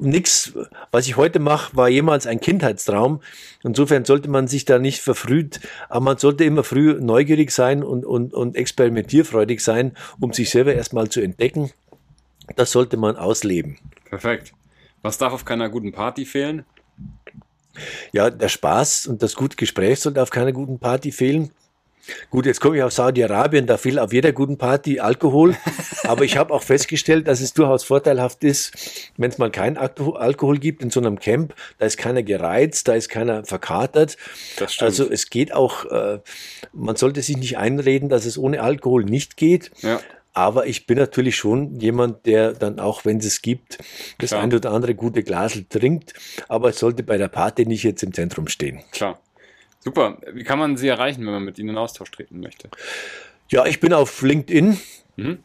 nichts, 0.00 0.52
was 0.90 1.06
ich 1.06 1.16
heute 1.16 1.38
mache, 1.38 1.76
war 1.76 1.88
jemals 1.88 2.26
ein 2.26 2.40
Kindheitstraum. 2.40 3.20
Insofern 3.62 4.04
sollte 4.04 4.28
man 4.28 4.48
sich 4.48 4.64
da 4.64 4.78
nicht 4.78 5.00
verfrüht, 5.00 5.60
aber 5.88 6.00
man 6.00 6.18
sollte 6.18 6.44
immer 6.44 6.64
früh 6.64 6.94
neugierig 7.00 7.50
sein 7.50 7.82
und, 7.82 8.04
und, 8.04 8.34
und 8.34 8.56
experimentierfreudig 8.56 9.62
sein, 9.62 9.96
um 10.18 10.32
sich 10.32 10.50
selber 10.50 10.74
erstmal 10.74 11.08
zu 11.08 11.20
entdecken. 11.20 11.70
Das 12.56 12.72
sollte 12.72 12.96
man 12.96 13.16
ausleben. 13.16 13.78
Perfekt. 14.04 14.52
Was 15.02 15.18
darf 15.18 15.32
auf 15.32 15.44
keiner 15.44 15.68
guten 15.68 15.92
Party 15.92 16.24
fehlen? 16.24 16.64
Ja, 18.12 18.30
der 18.30 18.48
Spaß 18.48 19.06
und 19.06 19.22
das 19.22 19.34
gute 19.34 19.56
Gespräch 19.56 20.00
sollte 20.00 20.22
auf 20.22 20.30
keiner 20.30 20.52
guten 20.52 20.78
Party 20.78 21.12
fehlen. 21.12 21.52
Gut, 22.30 22.46
jetzt 22.46 22.60
komme 22.60 22.76
ich 22.76 22.82
aus 22.82 22.96
Saudi-Arabien, 22.96 23.66
da 23.66 23.76
fehlt 23.76 23.98
auf 23.98 24.12
jeder 24.12 24.32
guten 24.32 24.58
Party 24.58 25.00
Alkohol. 25.00 25.56
Aber 26.04 26.24
ich 26.24 26.36
habe 26.36 26.52
auch 26.52 26.62
festgestellt, 26.62 27.28
dass 27.28 27.40
es 27.40 27.52
durchaus 27.52 27.84
vorteilhaft 27.84 28.42
ist, 28.44 28.72
wenn 29.16 29.30
es 29.30 29.38
mal 29.38 29.50
keinen 29.50 29.76
Alkohol 29.76 30.58
gibt 30.58 30.82
in 30.82 30.90
so 30.90 31.00
einem 31.00 31.18
Camp, 31.18 31.54
da 31.78 31.86
ist 31.86 31.98
keiner 31.98 32.22
gereizt, 32.22 32.88
da 32.88 32.94
ist 32.94 33.08
keiner 33.08 33.44
verkatert. 33.44 34.16
Das 34.58 34.74
stimmt. 34.74 34.86
Also 34.86 35.10
es 35.10 35.30
geht 35.30 35.52
auch, 35.52 35.84
äh, 35.86 36.20
man 36.72 36.96
sollte 36.96 37.22
sich 37.22 37.36
nicht 37.36 37.58
einreden, 37.58 38.08
dass 38.08 38.24
es 38.24 38.38
ohne 38.38 38.62
Alkohol 38.62 39.04
nicht 39.04 39.36
geht. 39.36 39.70
Ja. 39.82 40.00
Aber 40.32 40.66
ich 40.66 40.86
bin 40.86 40.96
natürlich 40.96 41.36
schon 41.36 41.80
jemand, 41.80 42.24
der 42.24 42.52
dann 42.52 42.78
auch, 42.78 43.04
wenn 43.04 43.18
es 43.18 43.42
gibt, 43.42 43.78
das 44.18 44.30
Klar. 44.30 44.42
ein 44.42 44.54
oder 44.54 44.70
andere 44.70 44.94
gute 44.94 45.22
Glasel 45.24 45.64
trinkt. 45.68 46.14
Aber 46.48 46.70
es 46.70 46.78
sollte 46.78 47.02
bei 47.02 47.18
der 47.18 47.28
Party 47.28 47.66
nicht 47.66 47.82
jetzt 47.82 48.02
im 48.02 48.14
Zentrum 48.14 48.46
stehen. 48.46 48.80
Klar. 48.92 49.20
Super. 49.80 50.18
Wie 50.32 50.44
kann 50.44 50.58
man 50.58 50.76
Sie 50.76 50.88
erreichen, 50.88 51.24
wenn 51.24 51.32
man 51.32 51.44
mit 51.44 51.58
Ihnen 51.58 51.70
in 51.70 51.78
Austausch 51.78 52.10
treten 52.10 52.40
möchte? 52.40 52.68
Ja, 53.48 53.66
ich 53.66 53.80
bin 53.80 53.92
auf 53.92 54.22
LinkedIn. 54.22 54.78
Mhm. 55.16 55.38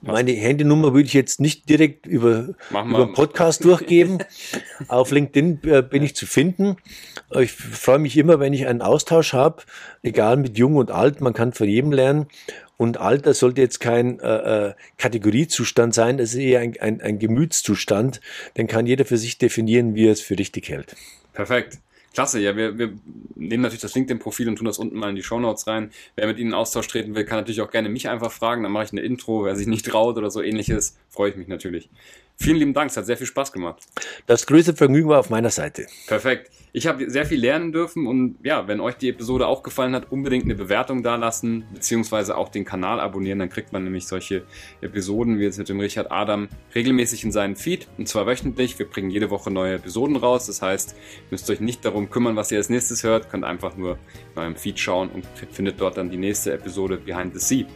Meine 0.00 0.30
Handynummer 0.30 0.94
würde 0.94 1.06
ich 1.06 1.12
jetzt 1.12 1.40
nicht 1.40 1.68
direkt 1.68 2.06
über, 2.06 2.54
über 2.70 2.80
einen 2.80 3.12
Podcast 3.14 3.64
durchgeben. 3.64 4.18
Auf 4.88 5.10
LinkedIn 5.10 5.60
äh, 5.64 5.82
bin 5.82 6.04
ich 6.04 6.14
zu 6.14 6.24
finden. 6.24 6.76
Ich 7.36 7.50
freue 7.50 7.98
mich 7.98 8.16
immer, 8.16 8.38
wenn 8.38 8.52
ich 8.52 8.68
einen 8.68 8.80
Austausch 8.80 9.32
habe, 9.32 9.64
egal 10.04 10.36
mit 10.36 10.56
jung 10.56 10.76
und 10.76 10.92
alt, 10.92 11.20
man 11.20 11.34
kann 11.34 11.52
von 11.52 11.68
jedem 11.68 11.90
lernen. 11.90 12.28
Und 12.76 12.98
Alter 12.98 13.34
sollte 13.34 13.60
jetzt 13.60 13.80
kein 13.80 14.20
äh, 14.20 14.68
äh 14.68 14.74
Kategoriezustand 14.98 15.94
sein, 15.94 16.16
das 16.16 16.30
ist 16.30 16.40
eher 16.40 16.60
ein, 16.60 16.74
ein, 16.80 17.00
ein 17.00 17.18
Gemütszustand. 17.18 18.20
Den 18.56 18.68
kann 18.68 18.86
jeder 18.86 19.04
für 19.04 19.18
sich 19.18 19.38
definieren, 19.38 19.96
wie 19.96 20.06
er 20.06 20.12
es 20.12 20.20
für 20.20 20.38
richtig 20.38 20.68
hält. 20.68 20.94
Perfekt. 21.32 21.78
Klasse, 22.14 22.40
ja, 22.40 22.56
wir, 22.56 22.78
wir 22.78 22.92
nehmen 23.34 23.62
natürlich 23.62 23.82
das 23.82 23.94
LinkedIn-Profil 23.94 24.48
und 24.48 24.56
tun 24.56 24.66
das 24.66 24.78
unten 24.78 24.98
mal 24.98 25.10
in 25.10 25.16
die 25.16 25.22
Shownotes 25.22 25.66
rein. 25.66 25.90
Wer 26.16 26.26
mit 26.26 26.38
Ihnen 26.38 26.50
in 26.50 26.54
Austausch 26.54 26.88
treten 26.88 27.14
will, 27.14 27.24
kann 27.24 27.38
natürlich 27.38 27.60
auch 27.60 27.70
gerne 27.70 27.88
mich 27.88 28.08
einfach 28.08 28.32
fragen, 28.32 28.62
dann 28.62 28.72
mache 28.72 28.84
ich 28.84 28.92
eine 28.92 29.02
Intro. 29.02 29.44
Wer 29.44 29.56
sich 29.56 29.66
nicht 29.66 29.86
traut 29.86 30.16
oder 30.16 30.30
so 30.30 30.42
ähnliches, 30.42 30.96
freue 31.10 31.30
ich 31.30 31.36
mich 31.36 31.48
natürlich. 31.48 31.88
Vielen 32.40 32.56
lieben 32.56 32.72
Dank, 32.72 32.90
es 32.90 32.96
hat 32.96 33.04
sehr 33.04 33.16
viel 33.16 33.26
Spaß 33.26 33.52
gemacht. 33.52 33.82
Das 34.26 34.46
größte 34.46 34.72
Vergnügen 34.72 35.08
war 35.08 35.18
auf 35.18 35.28
meiner 35.28 35.50
Seite. 35.50 35.86
Perfekt. 36.06 36.52
Ich 36.72 36.86
habe 36.86 37.10
sehr 37.10 37.26
viel 37.26 37.40
lernen 37.40 37.72
dürfen 37.72 38.06
und 38.06 38.36
ja, 38.44 38.68
wenn 38.68 38.78
euch 38.78 38.94
die 38.94 39.08
Episode 39.08 39.48
auch 39.48 39.64
gefallen 39.64 39.94
hat, 39.94 40.12
unbedingt 40.12 40.44
eine 40.44 40.54
Bewertung 40.54 41.02
dalassen, 41.02 41.64
beziehungsweise 41.74 42.36
auch 42.36 42.48
den 42.50 42.64
Kanal 42.64 43.00
abonnieren, 43.00 43.40
dann 43.40 43.48
kriegt 43.48 43.72
man 43.72 43.82
nämlich 43.82 44.06
solche 44.06 44.44
Episoden 44.80 45.40
wie 45.40 45.44
jetzt 45.44 45.58
mit 45.58 45.68
dem 45.68 45.80
Richard 45.80 46.12
Adam 46.12 46.48
regelmäßig 46.74 47.24
in 47.24 47.32
seinen 47.32 47.56
Feed 47.56 47.88
und 47.98 48.06
zwar 48.06 48.26
wöchentlich. 48.26 48.78
Wir 48.78 48.86
bringen 48.86 49.10
jede 49.10 49.30
Woche 49.30 49.50
neue 49.50 49.74
Episoden 49.74 50.14
raus, 50.14 50.46
das 50.46 50.62
heißt, 50.62 50.94
müsst 51.30 51.50
euch 51.50 51.58
nicht 51.58 51.84
darum 51.84 52.08
kümmern, 52.08 52.36
was 52.36 52.52
ihr 52.52 52.58
als 52.58 52.68
nächstes 52.68 53.02
hört, 53.02 53.30
könnt 53.30 53.44
einfach 53.44 53.76
nur 53.76 53.98
in 54.36 54.42
eurem 54.42 54.56
Feed 54.56 54.78
schauen 54.78 55.08
und 55.08 55.26
findet 55.50 55.80
dort 55.80 55.96
dann 55.96 56.10
die 56.10 56.18
nächste 56.18 56.52
Episode 56.52 56.98
Behind 56.98 57.34
the 57.34 57.40
Sea. 57.40 57.66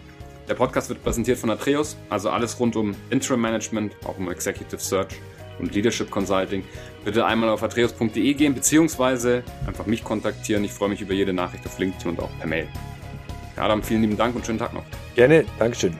Der 0.48 0.54
Podcast 0.54 0.88
wird 0.88 1.02
präsentiert 1.02 1.38
von 1.38 1.50
Atreus, 1.50 1.96
also 2.10 2.30
alles 2.30 2.58
rund 2.58 2.76
um 2.76 2.94
Interim 3.10 3.40
Management, 3.40 3.94
auch 4.04 4.18
um 4.18 4.30
Executive 4.30 4.80
Search 4.80 5.20
und 5.58 5.74
Leadership 5.74 6.10
Consulting. 6.10 6.64
Bitte 7.04 7.24
einmal 7.24 7.48
auf 7.48 7.62
atreus.de 7.62 8.34
gehen, 8.34 8.54
beziehungsweise 8.54 9.42
einfach 9.66 9.86
mich 9.86 10.02
kontaktieren. 10.02 10.64
Ich 10.64 10.72
freue 10.72 10.88
mich 10.88 11.00
über 11.00 11.14
jede 11.14 11.32
Nachricht 11.32 11.64
auf 11.66 11.78
LinkedIn 11.78 12.10
und 12.10 12.20
auch 12.20 12.30
per 12.38 12.48
Mail. 12.48 12.68
Adam, 13.56 13.82
vielen 13.82 14.02
lieben 14.02 14.16
Dank 14.16 14.34
und 14.34 14.44
schönen 14.44 14.58
Tag 14.58 14.74
noch. 14.74 14.84
Gerne, 15.14 15.44
Dankeschön. 15.58 15.96